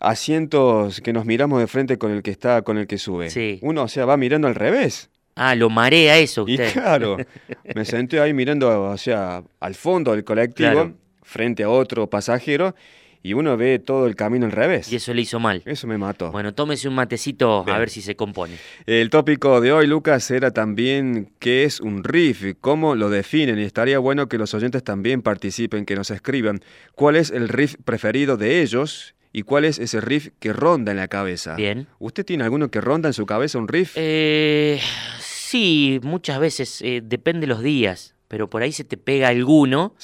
asientos 0.00 1.00
que 1.00 1.12
nos 1.12 1.24
miramos 1.24 1.60
de 1.60 1.66
frente 1.66 1.98
con 1.98 2.10
el 2.10 2.22
que 2.22 2.30
está, 2.30 2.62
con 2.62 2.78
el 2.78 2.86
que 2.86 2.98
sube. 2.98 3.30
Sí. 3.30 3.58
Uno, 3.62 3.84
o 3.84 3.88
sea, 3.88 4.04
va 4.04 4.16
mirando 4.16 4.48
al 4.48 4.54
revés. 4.54 5.10
Ah, 5.36 5.54
lo 5.54 5.68
marea 5.68 6.18
eso 6.18 6.44
usted. 6.44 6.68
Y 6.68 6.72
claro, 6.72 7.16
me 7.74 7.84
senté 7.84 8.20
ahí 8.20 8.32
mirando 8.32 8.90
hacia 8.90 9.42
al 9.60 9.74
fondo 9.74 10.12
del 10.12 10.24
colectivo, 10.24 10.92
frente 11.22 11.64
a 11.64 11.70
otro 11.70 12.08
pasajero, 12.08 12.74
y 13.20 13.32
uno 13.32 13.56
ve 13.56 13.78
todo 13.78 14.06
el 14.06 14.14
camino 14.14 14.44
al 14.44 14.52
revés. 14.52 14.92
Y 14.92 14.96
eso 14.96 15.12
le 15.14 15.22
hizo 15.22 15.40
mal. 15.40 15.62
Eso 15.64 15.86
me 15.86 15.96
mató. 15.96 16.30
Bueno, 16.30 16.54
tómese 16.54 16.88
un 16.88 16.94
matecito 16.94 17.64
a 17.66 17.78
ver 17.78 17.88
si 17.88 18.02
se 18.02 18.14
compone. 18.14 18.58
El 18.86 19.10
tópico 19.10 19.60
de 19.60 19.72
hoy, 19.72 19.86
Lucas, 19.86 20.30
era 20.30 20.52
también 20.52 21.32
qué 21.38 21.64
es 21.64 21.80
un 21.80 22.04
riff, 22.04 22.44
cómo 22.60 22.94
lo 22.94 23.08
definen, 23.08 23.58
y 23.58 23.62
estaría 23.62 23.98
bueno 23.98 24.28
que 24.28 24.38
los 24.38 24.54
oyentes 24.54 24.84
también 24.84 25.22
participen, 25.22 25.86
que 25.86 25.96
nos 25.96 26.10
escriban 26.10 26.60
cuál 26.94 27.16
es 27.16 27.30
el 27.30 27.48
riff 27.48 27.76
preferido 27.84 28.36
de 28.36 28.60
ellos 28.60 29.14
y 29.34 29.42
cuál 29.42 29.64
es 29.64 29.80
ese 29.80 30.00
riff 30.00 30.28
que 30.38 30.52
ronda 30.52 30.92
en 30.92 30.96
la 30.96 31.08
cabeza. 31.08 31.56
Bien. 31.56 31.88
¿Usted 31.98 32.24
tiene 32.24 32.44
alguno 32.44 32.70
que 32.70 32.80
ronda 32.80 33.08
en 33.08 33.12
su 33.12 33.26
cabeza, 33.26 33.58
un 33.58 33.66
riff? 33.66 33.92
Eh, 33.96 34.80
sí, 35.18 35.98
muchas 36.04 36.38
veces, 36.38 36.80
eh, 36.82 37.02
depende 37.04 37.48
los 37.48 37.60
días 37.60 38.14
pero 38.26 38.50
por 38.50 38.62
ahí 38.62 38.72
se 38.72 38.82
te 38.82 38.96
pega 38.96 39.28
alguno 39.28 39.94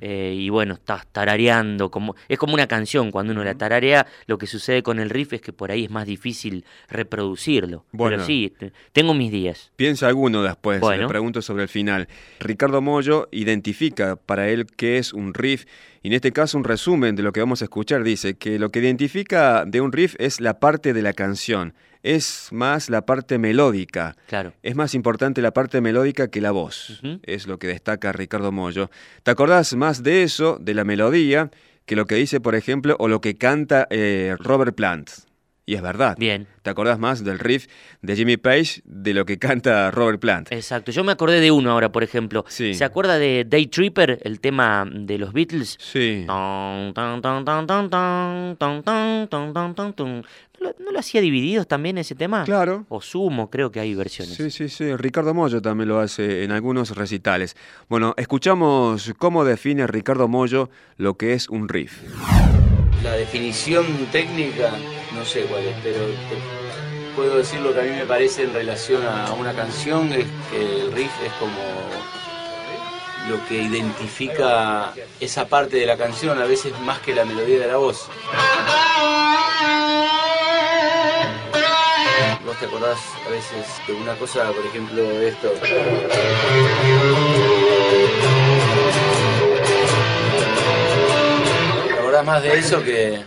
eh, 0.00 0.34
y 0.34 0.48
bueno, 0.48 0.72
estás 0.72 1.06
tarareando, 1.12 1.90
como, 1.90 2.14
es 2.30 2.38
como 2.38 2.54
una 2.54 2.66
canción, 2.66 3.10
cuando 3.10 3.34
uno 3.34 3.44
la 3.44 3.56
tararea, 3.56 4.06
lo 4.26 4.38
que 4.38 4.46
sucede 4.46 4.82
con 4.82 4.98
el 4.98 5.10
riff 5.10 5.34
es 5.34 5.42
que 5.42 5.52
por 5.52 5.70
ahí 5.70 5.84
es 5.84 5.90
más 5.90 6.06
difícil 6.06 6.64
reproducirlo. 6.88 7.84
Bueno, 7.92 8.16
pero 8.16 8.26
sí, 8.26 8.54
tengo 8.92 9.12
mis 9.12 9.30
días. 9.30 9.70
Piensa 9.76 10.08
alguno 10.08 10.42
después, 10.42 10.80
le 10.80 11.06
pregunto 11.06 11.42
sobre 11.42 11.64
el 11.64 11.68
final. 11.68 12.08
Ricardo 12.40 12.80
Mollo 12.80 13.28
identifica 13.32 14.16
para 14.16 14.48
él 14.48 14.64
qué 14.64 14.96
es 14.96 15.12
un 15.12 15.34
riff 15.34 15.66
y 16.04 16.08
en 16.08 16.12
este 16.12 16.32
caso 16.32 16.58
un 16.58 16.64
resumen 16.64 17.16
de 17.16 17.22
lo 17.22 17.32
que 17.32 17.40
vamos 17.40 17.62
a 17.62 17.64
escuchar 17.64 18.04
dice 18.04 18.34
que 18.34 18.58
lo 18.58 18.70
que 18.70 18.80
identifica 18.80 19.64
de 19.64 19.80
un 19.80 19.90
riff 19.90 20.14
es 20.18 20.38
la 20.38 20.60
parte 20.60 20.92
de 20.92 21.00
la 21.00 21.14
canción 21.14 21.72
es 22.02 22.48
más 22.52 22.90
la 22.90 23.06
parte 23.06 23.38
melódica. 23.38 24.14
Claro. 24.26 24.52
Es 24.62 24.76
más 24.76 24.94
importante 24.94 25.40
la 25.40 25.52
parte 25.52 25.80
melódica 25.80 26.28
que 26.28 26.42
la 26.42 26.50
voz. 26.50 27.00
Es 27.22 27.46
lo 27.46 27.58
que 27.58 27.66
destaca 27.66 28.12
Ricardo 28.12 28.52
Mollo. 28.52 28.90
¿Te 29.22 29.30
acordás 29.30 29.74
más 29.74 30.02
de 30.02 30.22
eso, 30.22 30.58
de 30.60 30.74
la 30.74 30.84
melodía, 30.84 31.50
que 31.86 31.96
lo 31.96 32.04
que 32.04 32.16
dice, 32.16 32.40
por 32.40 32.54
ejemplo, 32.54 32.94
o 32.98 33.08
lo 33.08 33.22
que 33.22 33.36
canta 33.36 33.86
eh, 33.88 34.36
Robert 34.38 34.74
Plant? 34.74 35.10
Y 35.66 35.74
es 35.74 35.82
verdad. 35.82 36.16
Bien. 36.18 36.46
¿Te 36.62 36.70
acordás 36.70 36.98
más 36.98 37.24
del 37.24 37.38
riff 37.38 37.68
de 38.02 38.16
Jimmy 38.16 38.36
Page 38.36 38.82
de 38.84 39.14
lo 39.14 39.24
que 39.24 39.38
canta 39.38 39.90
Robert 39.90 40.20
Plant? 40.20 40.52
Exacto. 40.52 40.92
Yo 40.92 41.04
me 41.04 41.12
acordé 41.12 41.40
de 41.40 41.50
uno 41.50 41.70
ahora, 41.70 41.90
por 41.90 42.02
ejemplo. 42.02 42.44
Sí. 42.48 42.74
¿Se 42.74 42.84
acuerda 42.84 43.18
de 43.18 43.46
Day 43.48 43.66
Tripper, 43.66 44.20
el 44.24 44.40
tema 44.40 44.86
de 44.90 45.18
los 45.18 45.32
Beatles? 45.32 45.76
Sí. 45.80 46.24
¿No 46.26 46.92
lo 50.92 50.98
hacía 50.98 51.20
divididos 51.20 51.66
también 51.66 51.98
ese 51.98 52.14
tema? 52.14 52.44
Claro. 52.44 52.86
O 52.88 53.00
sumo, 53.00 53.50
creo 53.50 53.70
que 53.70 53.80
hay 53.80 53.94
versiones. 53.94 54.34
Sí, 54.36 54.50
sí, 54.50 54.68
sí. 54.68 54.94
Ricardo 54.96 55.34
Mollo 55.34 55.60
también 55.60 55.88
lo 55.88 55.98
hace 55.98 56.44
en 56.44 56.52
algunos 56.52 56.96
recitales. 56.96 57.56
Bueno, 57.88 58.14
escuchamos 58.16 59.12
cómo 59.18 59.44
define 59.44 59.86
Ricardo 59.86 60.28
Mollo 60.28 60.70
lo 60.96 61.16
que 61.16 61.32
es 61.34 61.48
un 61.48 61.68
riff. 61.68 62.02
La 63.02 63.12
definición 63.12 63.84
técnica, 64.10 64.72
no 65.14 65.24
sé 65.24 65.42
cuál 65.42 65.64
es, 65.64 65.76
pero 65.82 66.06
puedo 67.14 67.38
decir 67.38 67.60
lo 67.60 67.72
que 67.72 67.80
a 67.80 67.84
mí 67.84 67.90
me 67.90 68.06
parece 68.06 68.42
en 68.42 68.52
relación 68.52 69.06
a 69.06 69.32
una 69.32 69.54
canción, 69.54 70.12
es 70.12 70.26
que 70.50 70.80
el 70.82 70.92
riff 70.92 71.12
es 71.24 71.32
como 71.34 71.62
lo 73.28 73.44
que 73.46 73.62
identifica 73.62 74.92
esa 75.20 75.46
parte 75.48 75.76
de 75.76 75.86
la 75.86 75.96
canción, 75.96 76.38
a 76.40 76.44
veces 76.44 76.78
más 76.80 76.98
que 76.98 77.14
la 77.14 77.24
melodía 77.24 77.60
de 77.60 77.66
la 77.68 77.76
voz. 77.76 78.08
¿Vos 82.44 82.58
te 82.58 82.66
acordás 82.66 82.98
a 83.26 83.30
veces 83.30 83.66
de 83.86 83.94
una 83.94 84.14
cosa, 84.16 84.52
por 84.52 84.66
ejemplo, 84.66 85.02
de 85.02 85.28
esto? 85.28 85.50
¿Te 91.86 91.98
acordás 91.98 92.24
más 92.26 92.42
de 92.42 92.58
eso 92.58 92.82
que, 92.84 93.22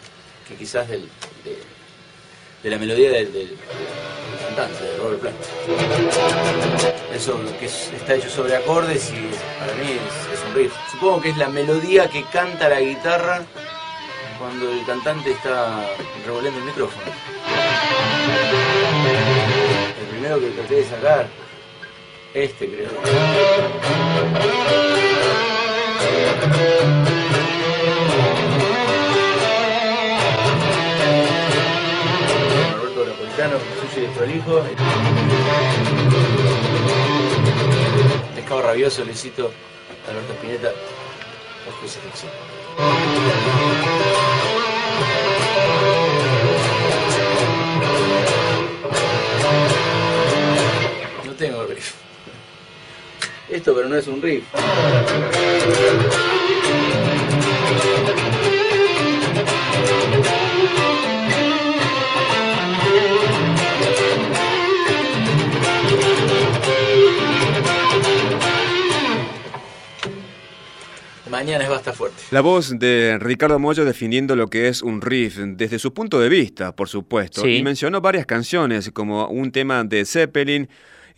quizás 0.58 0.88
del, 0.88 1.10
de, 2.68 2.72
la 2.72 2.78
melodía 2.78 3.12
del, 3.12 3.58
cantante, 4.46 4.84
de 4.84 4.98
Robert 4.98 5.22
Plant? 5.22 5.38
Eso 7.14 7.40
que 7.60 7.66
está 7.66 8.16
hecho 8.16 8.30
sobre 8.30 8.56
acordes 8.56 9.12
y 9.12 9.30
para 9.60 9.74
mí 9.76 9.92
es, 9.92 10.40
es 10.40 10.46
un 10.48 10.56
riff. 10.56 10.74
Supongo 10.92 11.22
que 11.22 11.30
es 11.30 11.38
la 11.38 11.48
melodía 11.50 12.10
que 12.10 12.24
canta 12.26 12.70
la 12.70 12.82
guitarra 12.82 13.46
cuando 14.38 14.72
el 14.72 14.86
cantante 14.86 15.32
está 15.32 15.86
revolviendo 16.26 16.60
el 16.60 16.66
micrófono. 16.66 17.06
El 20.00 20.08
primero 20.08 20.40
que 20.40 20.50
traté 20.50 20.76
de 20.76 20.84
sacar, 20.84 21.28
este 22.34 22.68
creo. 22.68 22.90
plano 33.38 33.58
sucio 33.80 34.02
y 34.02 34.08
desprolijo. 34.08 34.64
Pescado 38.34 38.62
rabioso, 38.64 39.06
le 39.06 39.14
cito 39.14 39.52
a 40.08 40.10
Alberto 40.10 40.34
Spinetta, 40.34 40.72
la 40.72 41.78
crucifixión. 41.80 42.32
No 51.24 51.34
tengo 51.34 51.64
riff. 51.66 51.94
Esto 53.50 53.76
pero 53.76 53.88
no 53.88 53.96
es 53.98 54.08
un 54.08 54.20
riff. 54.20 54.46
Fuerte. 71.94 72.22
La 72.32 72.42
voz 72.42 72.78
de 72.78 73.18
Ricardo 73.20 73.60
Mollo 73.60 73.86
definiendo 73.86 74.36
lo 74.36 74.48
que 74.48 74.68
es 74.68 74.82
un 74.82 75.02
riff 75.02 75.38
desde 75.38 75.80
su 75.80 75.94
punto 75.94 76.20
de 76.20 76.30
vista, 76.30 76.76
por 76.76 76.90
supuesto. 76.90 77.42
Sí. 77.42 77.58
Y 77.58 77.64
mencionó 77.64 78.02
varias 78.02 78.26
canciones, 78.26 78.92
como 78.92 79.28
un 79.28 79.52
tema 79.52 79.84
de 79.84 80.06
Zeppelin, 80.06 80.70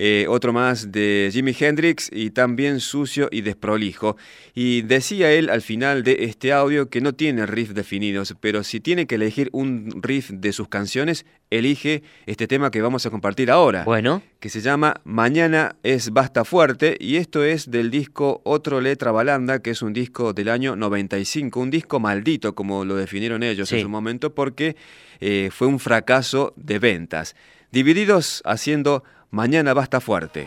eh, 0.01 0.27
otro 0.29 0.53
más 0.53 0.93
de 0.93 1.29
Jimi 1.29 1.53
Hendrix 1.59 2.09
y 2.13 2.29
también 2.29 2.79
sucio 2.79 3.27
y 3.31 3.41
desprolijo. 3.41 4.15
Y 4.55 4.81
decía 4.83 5.29
él 5.33 5.49
al 5.49 5.61
final 5.61 6.03
de 6.03 6.19
este 6.21 6.53
audio 6.53 6.89
que 6.89 7.01
no 7.01 7.11
tiene 7.11 7.45
riff 7.45 7.71
definidos, 7.71 8.33
pero 8.39 8.63
si 8.63 8.79
tiene 8.79 9.07
que 9.07 9.15
elegir 9.15 9.49
un 9.51 9.99
riff 10.01 10.29
de 10.29 10.53
sus 10.53 10.69
canciones, 10.69 11.25
elige 11.49 12.01
este 12.27 12.47
tema 12.47 12.71
que 12.71 12.81
vamos 12.81 13.05
a 13.05 13.09
compartir 13.09 13.51
ahora. 13.51 13.83
Bueno. 13.83 14.23
Que 14.39 14.47
se 14.47 14.61
llama 14.61 15.01
Mañana 15.03 15.75
es 15.83 16.11
Basta 16.11 16.45
Fuerte 16.45 16.95
y 16.97 17.17
esto 17.17 17.43
es 17.43 17.69
del 17.69 17.91
disco 17.91 18.39
Otro 18.45 18.79
Letra 18.79 19.11
Balanda, 19.11 19.59
que 19.59 19.71
es 19.71 19.81
un 19.81 19.91
disco 19.91 20.31
del 20.31 20.47
año 20.47 20.77
95, 20.77 21.59
un 21.59 21.71
disco 21.71 21.99
maldito 21.99 22.55
como 22.55 22.85
lo 22.85 22.95
definieron 22.95 23.43
ellos 23.43 23.69
en 23.73 23.81
su 23.81 23.89
momento 23.89 24.33
porque 24.33 24.77
eh, 25.19 25.49
fue 25.51 25.67
un 25.67 25.77
fracaso 25.77 26.53
de 26.55 26.79
ventas. 26.79 27.35
Divididos 27.71 28.41
haciendo 28.45 29.03
Mañana 29.31 29.73
Basta 29.73 29.99
Fuerte. 29.99 30.45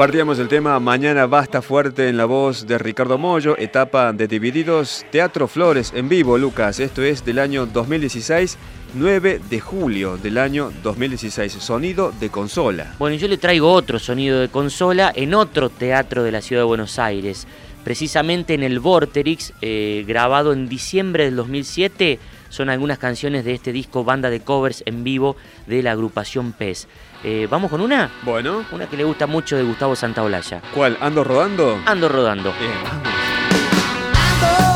Compartíamos 0.00 0.38
el 0.38 0.48
tema 0.48 0.80
Mañana 0.80 1.26
Basta 1.26 1.60
Fuerte 1.60 2.08
en 2.08 2.16
la 2.16 2.24
voz 2.24 2.66
de 2.66 2.78
Ricardo 2.78 3.18
Mollo, 3.18 3.58
etapa 3.58 4.14
de 4.14 4.28
Divididos, 4.28 5.04
Teatro 5.10 5.46
Flores 5.46 5.92
en 5.94 6.08
vivo, 6.08 6.38
Lucas. 6.38 6.80
Esto 6.80 7.02
es 7.02 7.22
del 7.22 7.38
año 7.38 7.66
2016, 7.66 8.56
9 8.94 9.42
de 9.50 9.60
julio 9.60 10.16
del 10.16 10.38
año 10.38 10.72
2016. 10.82 11.52
Sonido 11.52 12.14
de 12.18 12.30
consola. 12.30 12.94
Bueno, 12.98 13.16
yo 13.16 13.28
le 13.28 13.36
traigo 13.36 13.70
otro 13.70 13.98
sonido 13.98 14.40
de 14.40 14.48
consola 14.48 15.12
en 15.14 15.34
otro 15.34 15.68
teatro 15.68 16.22
de 16.22 16.32
la 16.32 16.40
ciudad 16.40 16.62
de 16.62 16.68
Buenos 16.68 16.98
Aires, 16.98 17.46
precisamente 17.84 18.54
en 18.54 18.62
el 18.62 18.80
Vorterix, 18.80 19.52
eh, 19.60 20.06
grabado 20.08 20.54
en 20.54 20.66
diciembre 20.70 21.26
del 21.26 21.36
2007. 21.36 22.18
Son 22.50 22.68
algunas 22.68 22.98
canciones 22.98 23.44
de 23.44 23.54
este 23.54 23.72
disco 23.72 24.04
banda 24.04 24.28
de 24.28 24.40
covers 24.40 24.82
en 24.84 25.02
vivo 25.02 25.36
de 25.66 25.82
la 25.82 25.92
agrupación 25.92 26.52
PES. 26.52 26.86
Eh, 27.24 27.48
¿Vamos 27.50 27.70
con 27.70 27.80
una? 27.80 28.10
Bueno. 28.22 28.64
Una 28.72 28.86
que 28.86 28.98
le 28.98 29.04
gusta 29.04 29.26
mucho 29.26 29.56
de 29.56 29.62
Gustavo 29.62 29.96
Santaolalla. 29.96 30.60
¿Cuál? 30.74 30.98
¿Ando 31.00 31.24
rodando? 31.24 31.80
Ando 31.86 32.08
rodando. 32.08 32.52
Bien, 32.60 32.72
vamos. 32.84 34.69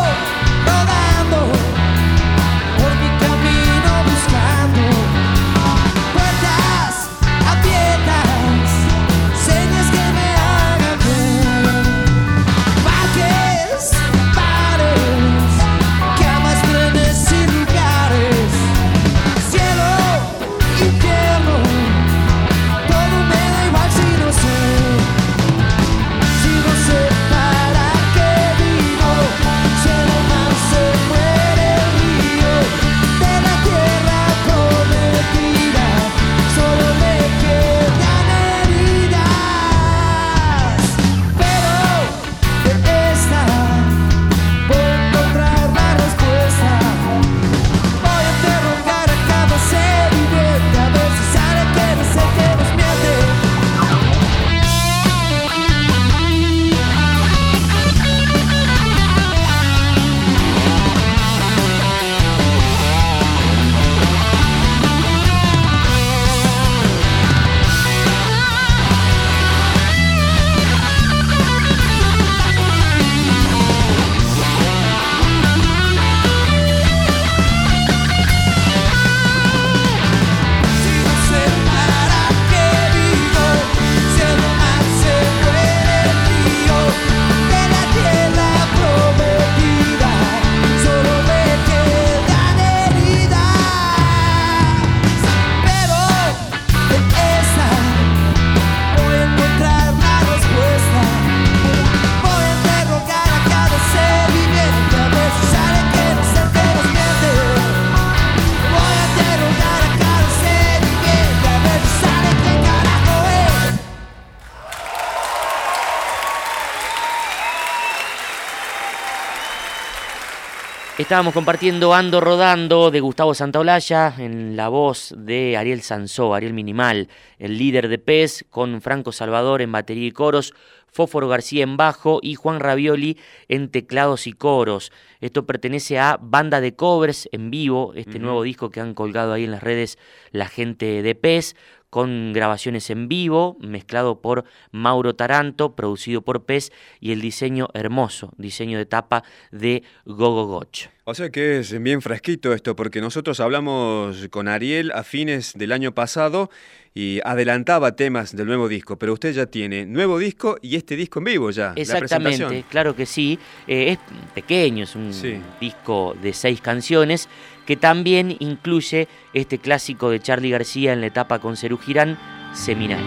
Estábamos 121.05 121.35
compartiendo 121.35 121.93
Ando 121.93 122.19
Rodando 122.19 122.91
de 122.91 123.01
Gustavo 123.01 123.35
Santaolalla 123.35 124.15
en 124.17 124.57
la 124.57 124.71
voz 124.71 125.15
de 125.15 125.55
Ariel 125.55 125.83
Sansó, 125.83 126.33
Ariel 126.33 126.55
Minimal, 126.55 127.11
el 127.39 127.59
líder 127.59 127.89
de 127.89 127.99
PES, 127.99 128.47
con 128.49 128.81
Franco 128.81 129.13
Salvador 129.13 129.61
en 129.61 129.71
batería 129.71 130.07
y 130.07 130.13
coros, 130.13 130.55
Fóforo 130.87 131.29
García 131.29 131.63
en 131.63 131.77
bajo 131.77 132.21
y 132.23 132.37
Juan 132.37 132.59
Ravioli 132.59 133.19
en 133.49 133.69
teclados 133.69 134.27
y 134.27 134.33
coros. 134.33 134.93
Esto 135.21 135.45
pertenece 135.45 135.99
a 135.99 136.19
Banda 136.19 136.63
de 136.63 136.75
Covers 136.75 137.29
en 137.33 137.51
vivo, 137.51 137.93
este 137.95 138.19
nuevo 138.19 138.43
disco 138.43 138.71
que 138.71 138.81
han 138.81 138.95
colgado 138.95 139.35
ahí 139.35 139.45
en 139.45 139.51
las 139.51 139.63
redes 139.63 139.99
la 140.31 140.49
gente 140.49 141.03
de 141.03 141.15
PES, 141.15 141.55
con 141.95 142.33
grabaciones 142.33 142.91
en 142.91 143.07
vivo, 143.07 143.57
mezclado 143.61 144.21
por 144.21 144.43
Mauro 144.73 145.15
Taranto, 145.15 145.77
producido 145.77 146.23
por 146.23 146.45
PES, 146.45 146.73
y 146.99 147.13
el 147.13 147.21
diseño 147.21 147.69
hermoso, 147.73 148.33
diseño 148.37 148.79
de 148.79 148.85
tapa 148.85 149.23
de 149.53 149.85
Gogo 150.05 150.49
Goch. 150.49 150.89
O 151.05 151.15
sea 151.15 151.31
que 151.31 151.61
es 151.61 151.81
bien 151.81 152.03
fresquito 152.03 152.53
esto, 152.53 152.75
porque 152.75 153.01
nosotros 153.01 153.39
hablamos 153.39 154.27
con 154.31 154.49
Ariel 154.49 154.91
a 154.91 155.05
fines 155.05 155.53
del 155.55 155.71
año 155.71 155.95
pasado 155.95 156.51
y 156.95 157.21
adelantaba 157.25 157.95
temas 157.95 158.35
del 158.35 158.47
nuevo 158.47 158.69
disco, 158.69 158.99
pero 158.99 159.13
usted 159.13 159.33
ya 159.33 159.47
tiene 159.47 159.87
nuevo 159.87 160.19
disco 160.19 160.57
y 160.63 160.75
este 160.75 160.97
disco 160.97 161.21
en 161.21 161.27
vivo 161.27 161.51
ya. 161.53 161.75
Exactamente, 161.77 162.65
claro 162.69 162.97
que 162.97 163.07
sí. 163.07 163.39
Eh, 163.69 163.93
es 163.93 163.99
pequeño, 164.35 164.83
es 164.83 164.97
un 164.97 165.13
disco 165.61 166.17
de 166.21 166.33
seis 166.33 166.61
canciones 166.61 167.29
que 167.67 167.77
también 167.77 168.37
incluye 168.41 169.09
este 169.33 169.59
clásico 169.59 170.11
de 170.11 170.21
Charlie 170.21 170.51
García 170.51 170.93
en 170.93 171.01
la 171.01 171.07
etapa 171.07 171.39
con 171.39 171.57
Cerú 171.57 171.79
Girán, 171.79 172.19
Seminario. 172.53 173.05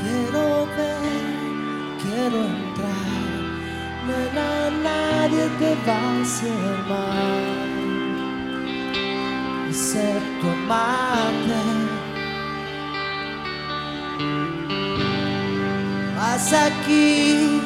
Quiero 0.00 0.66
ver, 0.76 1.12
quiero 2.02 2.44
entrar, 2.44 3.16
no 4.06 4.82
nadie 4.82 5.48
te 5.58 5.74
va 5.88 5.96
a 5.96 6.22
hacer 6.22 6.78
mal, 6.88 7.44
excepto 9.68 10.50
amarte. 10.50 11.96
Vas 16.16 16.52
aquí, 16.52 17.60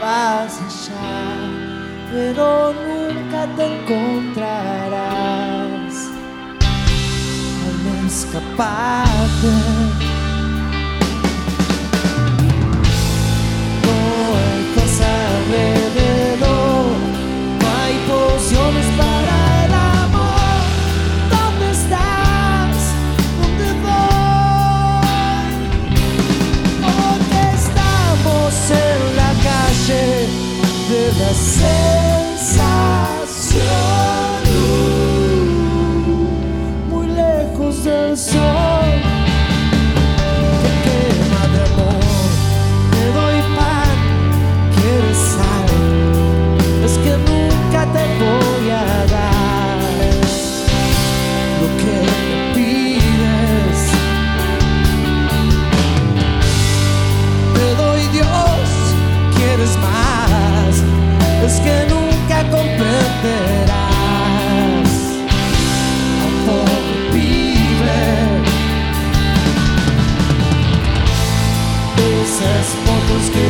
vas 0.00 0.60
allá 0.60 1.63
pero 2.14 2.72
nunca 2.72 3.40
te 3.56 3.64
encontrarás 3.74 4.94
al 7.66 8.06
escaparte. 8.06 10.03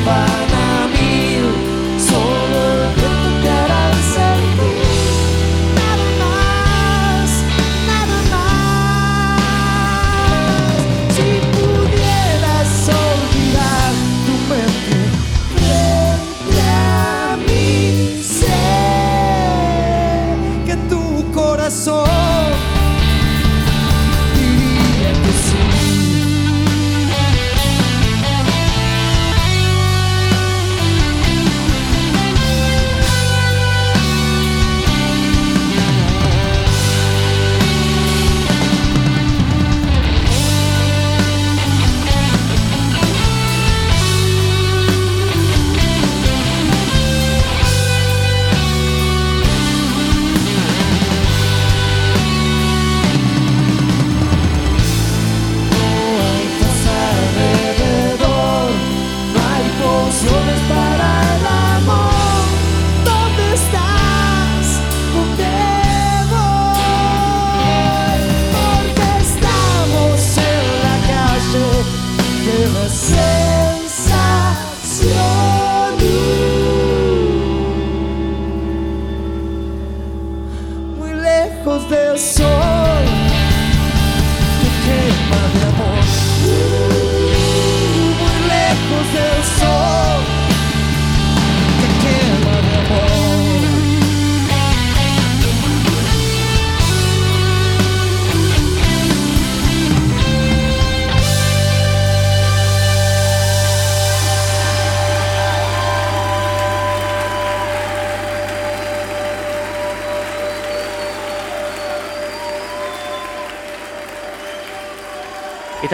by 0.02 0.53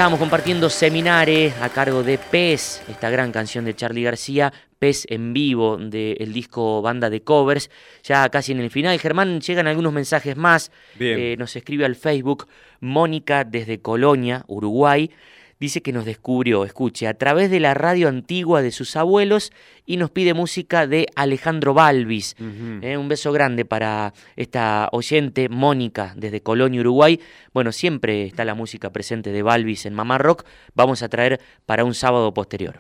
Estábamos 0.01 0.19
compartiendo 0.19 0.71
Seminare 0.71 1.53
a 1.61 1.69
cargo 1.69 2.03
de 2.03 2.17
Pez, 2.17 2.83
esta 2.89 3.11
gran 3.11 3.33
canción 3.33 3.67
de 3.67 3.77
Charlie 3.77 4.03
García, 4.03 4.51
Pez 4.79 5.05
en 5.11 5.35
vivo 5.35 5.77
del 5.77 6.33
disco 6.33 6.81
Banda 6.81 7.11
de 7.11 7.21
Covers. 7.21 7.71
Ya 8.03 8.27
casi 8.31 8.53
en 8.53 8.61
el 8.61 8.71
final, 8.71 8.99
Germán, 8.99 9.43
llegan 9.43 9.67
algunos 9.67 9.93
mensajes 9.93 10.39
más. 10.39 10.73
Eh, 10.99 11.37
nos 11.39 11.55
escribe 11.55 11.85
al 11.85 11.97
Facebook 11.97 12.49
Mónica 12.81 13.45
desde 13.45 13.83
Colonia, 13.83 14.43
Uruguay 14.47 15.11
dice 15.61 15.83
que 15.83 15.93
nos 15.93 16.07
descubrió, 16.07 16.65
escuche, 16.65 17.07
a 17.07 17.15
través 17.15 17.51
de 17.51 17.61
la 17.61 17.75
radio 17.75 18.09
antigua 18.09 18.63
de 18.63 18.71
sus 18.71 18.97
abuelos 18.97 19.53
y 19.87 19.99
nos 19.99 20.11
pide 20.11 20.33
música 20.35 20.87
de 20.87 21.07
Alejandro 21.15 21.75
Balvis. 21.75 22.35
Eh, 22.83 22.97
un 22.97 23.09
beso 23.09 23.31
grande 23.31 23.65
para 23.65 24.15
esta 24.37 24.89
oyente, 24.93 25.49
Mónica, 25.51 26.15
desde 26.17 26.41
Colonia, 26.43 26.81
Uruguay. 26.81 27.21
Bueno, 27.53 27.73
siempre 27.73 28.25
está 28.25 28.45
la 28.45 28.55
música 28.55 28.91
presente 28.91 29.31
de 29.33 29.43
Balvis 29.43 29.85
en 29.87 29.95
Mamá 29.95 30.17
Rock. 30.19 30.45
Vamos 30.75 31.03
a 31.03 31.09
traer 31.11 31.41
para 31.67 31.85
un 31.85 31.95
sábado 31.95 32.33
posterior. 32.33 32.79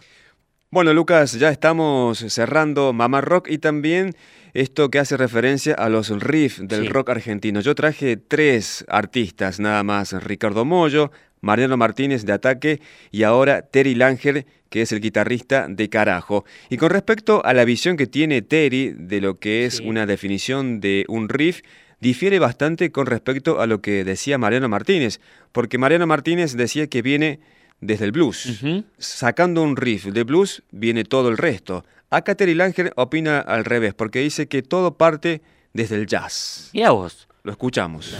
Bueno, 0.72 0.94
Lucas, 0.94 1.32
ya 1.32 1.50
estamos 1.50 2.18
cerrando 2.18 2.92
Mamá 2.92 3.20
Rock 3.20 3.48
y 3.50 3.58
también 3.58 4.14
esto 4.54 4.88
que 4.88 5.00
hace 5.00 5.16
referencia 5.16 5.74
a 5.74 5.88
los 5.88 6.10
riffs 6.22 6.66
del 6.66 6.82
Sí. 6.84 6.88
rock 6.88 7.10
argentino. 7.10 7.60
Yo 7.60 7.74
traje 7.74 8.16
tres 8.16 8.84
artistas 8.88 9.58
nada 9.60 9.82
más, 9.82 10.12
Ricardo 10.24 10.64
Mollo, 10.64 11.10
Mariano 11.40 11.76
Martínez 11.76 12.24
de 12.24 12.32
Ataque 12.32 12.80
y 13.10 13.22
ahora 13.22 13.62
Terry 13.62 13.94
Langer, 13.94 14.46
que 14.68 14.82
es 14.82 14.92
el 14.92 15.00
guitarrista 15.00 15.66
de 15.68 15.88
Carajo. 15.88 16.44
Y 16.68 16.76
con 16.76 16.90
respecto 16.90 17.44
a 17.44 17.54
la 17.54 17.64
visión 17.64 17.96
que 17.96 18.06
tiene 18.06 18.42
Terry 18.42 18.94
de 18.96 19.20
lo 19.20 19.38
que 19.38 19.66
es 19.66 19.80
una 19.80 20.06
definición 20.06 20.80
de 20.80 21.04
un 21.08 21.28
riff, 21.28 21.62
difiere 22.00 22.38
bastante 22.38 22.90
con 22.92 23.06
respecto 23.06 23.60
a 23.60 23.66
lo 23.66 23.80
que 23.80 24.04
decía 24.04 24.38
Mariano 24.38 24.68
Martínez, 24.68 25.20
porque 25.52 25.78
Mariano 25.78 26.06
Martínez 26.06 26.56
decía 26.56 26.86
que 26.86 27.02
viene 27.02 27.40
desde 27.80 28.04
el 28.04 28.12
blues. 28.12 28.62
Sacando 28.98 29.62
un 29.62 29.76
riff 29.76 30.06
de 30.06 30.24
blues 30.24 30.62
viene 30.70 31.04
todo 31.04 31.28
el 31.28 31.38
resto. 31.38 31.84
Acá 32.10 32.34
Terry 32.34 32.54
Langer 32.54 32.92
opina 32.96 33.38
al 33.38 33.64
revés, 33.64 33.94
porque 33.94 34.20
dice 34.20 34.48
que 34.48 34.62
todo 34.62 34.94
parte 34.96 35.42
desde 35.72 35.96
el 35.96 36.06
jazz. 36.06 36.70
Mira 36.72 36.90
vos. 36.90 37.28
Lo 37.42 37.52
escuchamos. 37.52 38.16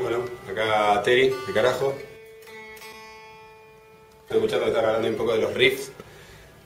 Bueno, 0.00 0.18
acá 0.50 1.00
Terry, 1.02 1.32
de 1.46 1.52
carajo. 1.52 1.94
Estoy 4.22 4.38
escuchando 4.38 4.66
estar 4.66 4.84
hablando 4.84 5.08
un 5.08 5.14
poco 5.16 5.32
de 5.32 5.38
los 5.42 5.54
riffs, 5.54 5.92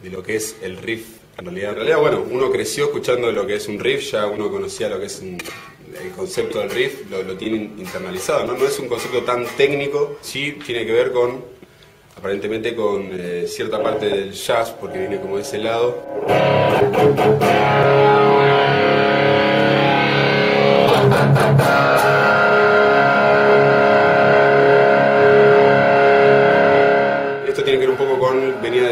de 0.03 0.11
lo 0.11 0.23
que 0.23 0.37
es 0.37 0.57
el 0.63 0.77
riff. 0.79 1.19
En 1.39 1.45
realidad, 1.45 1.71
en 1.71 1.77
realidad, 1.77 1.99
bueno, 1.99 2.25
uno 2.31 2.51
creció 2.51 2.87
escuchando 2.87 3.31
lo 3.31 3.47
que 3.47 3.57
es 3.57 3.69
un 3.69 3.79
riff, 3.79 4.11
ya 4.13 4.27
uno 4.27 4.51
conocía 4.51 4.89
lo 4.89 4.99
que 4.99 5.07
es 5.07 5.21
un- 5.21 5.39
el 6.03 6.11
concepto 6.13 6.59
del 6.61 6.71
riff, 6.71 7.09
lo, 7.11 7.23
lo 7.23 7.37
tiene 7.37 7.57
internalizado, 7.57 8.47
¿no? 8.47 8.55
No 8.57 8.67
es 8.67 8.79
un 8.79 8.89
concepto 8.89 9.23
tan 9.23 9.45
técnico, 9.57 10.19
sí 10.21 10.59
tiene 10.65 10.85
que 10.87 10.93
ver 10.93 11.13
con, 11.13 11.45
aparentemente, 12.17 12.75
con 12.75 13.09
eh, 13.13 13.47
cierta 13.49 13.83
parte 13.83 14.07
del 14.07 14.33
jazz, 14.33 14.71
porque 14.71 14.99
viene 14.99 15.21
como 15.21 15.37
de 15.37 15.43
ese 15.43 15.59
lado. 15.59 16.05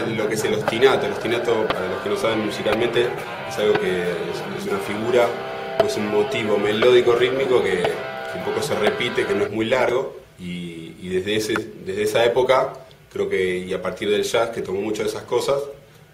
Lo 0.03 0.28
que 0.28 0.34
es 0.34 0.44
el 0.44 0.55
ostinato. 0.55 1.07
El 1.07 1.12
ostinato, 1.12 1.66
para 1.66 1.88
los 1.88 2.03
que 2.03 2.09
no 2.11 2.16
saben 2.16 2.44
musicalmente, 2.44 3.07
es 3.49 3.59
algo 3.59 3.74
que 3.80 4.03
es, 4.03 4.62
es 4.62 4.66
una 4.70 4.78
figura, 4.78 5.28
o 5.82 5.86
es 5.86 5.97
un 5.97 6.11
motivo 6.11 6.59
melódico 6.59 7.14
rítmico 7.14 7.62
que, 7.62 7.82
que 7.82 8.38
un 8.38 8.44
poco 8.44 8.62
se 8.62 8.74
repite, 8.74 9.24
que 9.26 9.34
no 9.34 9.44
es 9.44 9.51
muy 9.51 9.66
largo. 9.66 10.16
Y, 10.38 10.94
y 11.03 11.09
desde, 11.09 11.36
ese, 11.36 11.55
desde 11.84 12.03
esa 12.03 12.24
época, 12.24 12.72
creo 13.12 13.28
que, 13.28 13.59
y 13.59 13.72
a 13.72 13.80
partir 13.80 14.11
del 14.11 14.22
jazz, 14.22 14.51
que 14.51 14.61
tomó 14.62 14.80
muchas 14.80 15.05
de 15.07 15.11
esas 15.11 15.22
cosas, 15.22 15.61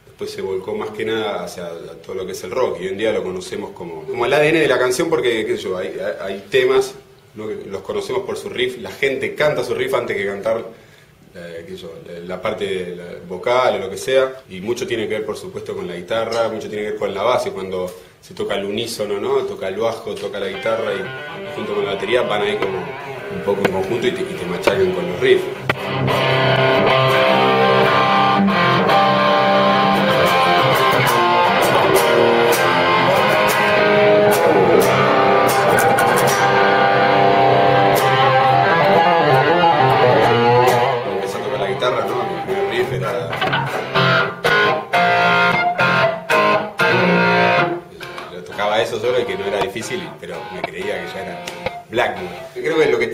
después 0.06 0.30
se 0.30 0.42
volcó 0.42 0.74
más 0.74 0.90
que 0.90 1.04
nada 1.04 1.42
hacia 1.44 1.68
todo 2.04 2.14
lo 2.14 2.26
que 2.26 2.32
es 2.32 2.44
el 2.44 2.50
rock. 2.50 2.78
Y 2.80 2.84
hoy 2.84 2.88
en 2.90 2.98
día 2.98 3.12
lo 3.12 3.22
conocemos 3.22 3.70
como, 3.72 4.04
como 4.04 4.26
el 4.26 4.32
ADN 4.32 4.54
de 4.54 4.68
la 4.68 4.78
canción, 4.78 5.08
porque 5.08 5.44
qué 5.46 5.56
sé 5.56 5.62
yo, 5.64 5.76
hay, 5.78 5.96
hay- 6.20 6.44
temas, 6.50 6.94
¿no? 7.34 7.46
los 7.46 7.82
conocemos 7.82 8.22
por 8.24 8.36
su 8.36 8.48
riff, 8.50 8.78
la 8.78 8.90
gente 8.92 9.34
canta 9.34 9.64
su 9.64 9.74
riff 9.74 9.94
antes 9.94 10.16
que 10.16 10.26
cantar 10.26 10.64
eh, 11.34 12.22
la- 12.26 12.40
parte 12.42 12.96
vocal 13.28 13.76
o 13.76 13.78
lo 13.78 13.90
que 13.90 13.96
sea, 13.96 14.32
y 14.48 14.60
mucho 14.60 14.86
tiene 14.86 15.08
que 15.08 15.14
ver, 15.14 15.24
por 15.26 15.36
supuesto, 15.36 15.74
con 15.74 15.86
la 15.86 15.96
guitarra, 15.96 16.48
mucho 16.48 16.68
tiene 16.68 16.84
que 16.84 16.90
ver 16.90 16.98
con 16.98 17.14
la 17.14 17.22
base, 17.22 17.50
cuando 17.50 17.90
se 18.20 18.34
toca 18.34 18.54
el 18.56 18.64
unísono, 18.64 19.18
¿no? 19.20 19.38
Toca 19.44 19.68
el 19.68 19.76
bajo, 19.76 20.14
toca 20.14 20.38
la 20.38 20.48
guitarra 20.48 20.92
y 20.94 21.54
junto 21.56 21.74
con 21.74 21.84
la 21.84 21.94
batería 21.94 22.22
van 22.22 22.42
ahí 22.42 22.56
como 22.56 22.78
un 22.78 23.42
poco 23.44 23.60
en 23.66 23.72
conjunto 23.72 24.06
y 24.06 24.12
te, 24.12 24.20
y 24.22 24.34
te 24.34 24.46
machacan 24.46 24.92
con 24.92 25.06
los 25.10 25.20
riffs. 25.20 26.81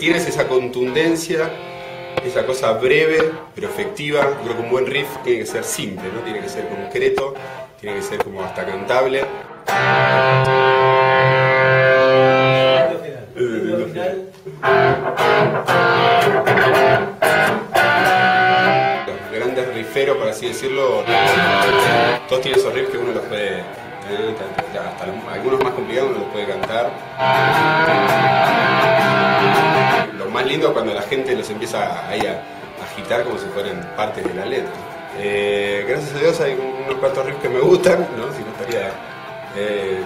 Creo 0.09 0.17
que 0.17 0.17
lo 0.17 0.17
que 0.17 0.17
tiene 0.17 0.17
es 0.17 0.27
esa 0.27 0.47
contundencia, 0.47 1.51
esa 2.25 2.43
cosa 2.45 2.71
breve 2.73 3.31
pero 3.53 3.67
efectiva. 3.67 4.39
Creo 4.43 4.55
que 4.55 4.61
un 4.63 4.71
buen 4.71 4.87
riff 4.87 5.07
tiene 5.23 5.39
que 5.39 5.45
ser 5.45 5.63
simple, 5.63 6.09
¿no? 6.11 6.21
Tiene 6.21 6.41
que 6.41 6.49
ser 6.49 6.67
concreto, 6.67 7.35
tiene 7.79 7.97
que 7.97 8.01
ser 8.01 8.17
como 8.23 8.43
hasta 8.43 8.65
cantable. 8.65 9.23
Los 19.05 19.31
grandes 19.31 19.75
rifferos, 19.75 20.17
por 20.17 20.27
así 20.27 20.47
decirlo, 20.47 21.03
todos 22.27 22.41
tienen 22.41 22.59
esos 22.59 22.73
riffs 22.73 22.89
que 22.89 22.97
uno 22.97 23.11
los 23.11 23.23
puede, 23.25 23.59
eh, 23.59 23.63
hasta 24.73 25.03
algunos 25.33 25.63
más 25.63 25.73
complicados 25.73 26.09
uno 26.09 26.21
los 26.21 26.29
puede 26.29 26.47
cantar. 26.47 26.89
Más 30.39 30.47
lindo 30.47 30.71
cuando 30.71 30.93
la 30.93 31.01
gente 31.01 31.35
los 31.35 31.49
empieza 31.49 32.07
ahí 32.07 32.21
a 32.21 32.41
agitar 32.81 33.25
como 33.25 33.37
si 33.37 33.45
fueran 33.47 33.93
partes 33.97 34.23
de 34.23 34.33
la 34.33 34.45
letra. 34.45 34.71
Eh, 35.17 35.83
gracias 35.85 36.15
a 36.15 36.19
Dios 36.19 36.39
hay 36.39 36.53
unos 36.53 36.97
cuantos 36.97 37.25
riffs 37.25 37.41
que 37.41 37.49
me 37.49 37.59
gustan, 37.59 38.07
¿no? 38.17 38.31
Si 38.31 38.41
no 38.41 38.51
estaría 38.57 38.89
eh, 39.57 39.99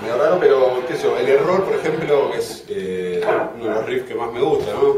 medio 0.00 0.18
raro, 0.18 0.38
pero 0.38 1.18
el 1.18 1.28
error, 1.28 1.64
por 1.64 1.74
ejemplo, 1.74 2.32
es 2.32 2.62
eh, 2.68 3.20
uno 3.56 3.64
de 3.64 3.74
los 3.74 3.86
riffs 3.86 4.06
que 4.06 4.14
más 4.14 4.32
me 4.32 4.40
gusta, 4.40 4.70
¿no? 4.70 4.94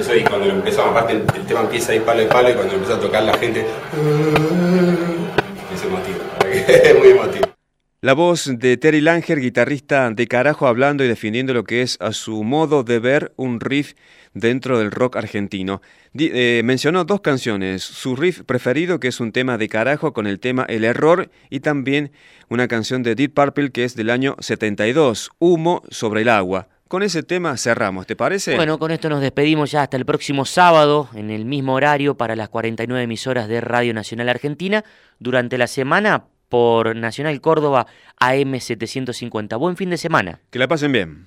Eso 0.00 0.16
y 0.16 0.24
cuando 0.24 0.46
lo 0.46 0.52
empezamos, 0.54 0.92
aparte 0.92 1.12
el, 1.12 1.26
el 1.34 1.46
tema 1.46 1.60
empieza 1.60 1.92
ahí 1.92 2.00
palo 2.00 2.22
y 2.22 2.26
palo 2.28 2.48
y 2.48 2.54
cuando 2.54 2.72
empieza 2.72 2.94
a 2.94 3.00
tocar 3.00 3.22
la 3.24 3.34
gente 3.34 3.66
muy 6.98 7.08
emotivo. 7.10 7.46
La 8.02 8.12
voz 8.12 8.50
de 8.58 8.76
Terry 8.76 9.00
Langer, 9.00 9.40
guitarrista 9.40 10.10
de 10.10 10.28
carajo, 10.28 10.66
hablando 10.66 11.02
y 11.02 11.08
defendiendo 11.08 11.54
lo 11.54 11.64
que 11.64 11.82
es 11.82 11.96
a 12.00 12.12
su 12.12 12.44
modo 12.44 12.84
de 12.84 12.98
ver 12.98 13.32
un 13.36 13.58
riff 13.58 13.94
dentro 14.32 14.78
del 14.78 14.90
rock 14.90 15.16
argentino. 15.16 15.80
Eh, 16.14 16.60
mencionó 16.64 17.04
dos 17.04 17.20
canciones, 17.20 17.82
su 17.82 18.14
riff 18.14 18.42
preferido 18.42 19.00
que 19.00 19.08
es 19.08 19.18
un 19.18 19.32
tema 19.32 19.58
de 19.58 19.68
carajo 19.68 20.12
con 20.12 20.26
el 20.26 20.40
tema 20.40 20.64
El 20.68 20.84
Error 20.84 21.30
y 21.50 21.60
también 21.60 22.12
una 22.48 22.68
canción 22.68 23.02
de 23.02 23.14
Deep 23.14 23.34
Purple 23.34 23.70
que 23.70 23.84
es 23.84 23.96
del 23.96 24.10
año 24.10 24.36
72, 24.40 25.30
Humo 25.38 25.82
sobre 25.90 26.20
el 26.20 26.28
agua. 26.28 26.68
Con 26.88 27.02
ese 27.02 27.24
tema 27.24 27.56
cerramos, 27.56 28.06
¿te 28.06 28.14
parece? 28.14 28.54
Bueno, 28.54 28.78
con 28.78 28.92
esto 28.92 29.08
nos 29.08 29.20
despedimos 29.20 29.72
ya 29.72 29.82
hasta 29.82 29.96
el 29.96 30.06
próximo 30.06 30.44
sábado, 30.44 31.08
en 31.14 31.30
el 31.30 31.44
mismo 31.44 31.74
horario, 31.74 32.16
para 32.16 32.36
las 32.36 32.48
49 32.48 33.02
emisoras 33.02 33.48
de 33.48 33.60
Radio 33.60 33.92
Nacional 33.92 34.28
Argentina. 34.28 34.84
Durante 35.18 35.58
la 35.58 35.66
semana, 35.66 36.26
por 36.48 36.94
Nacional 36.94 37.40
Córdoba 37.40 37.88
AM 38.20 38.60
750. 38.60 39.56
Buen 39.56 39.76
fin 39.76 39.90
de 39.90 39.96
semana. 39.96 40.40
Que 40.50 40.60
la 40.60 40.68
pasen 40.68 40.92
bien. 40.92 41.26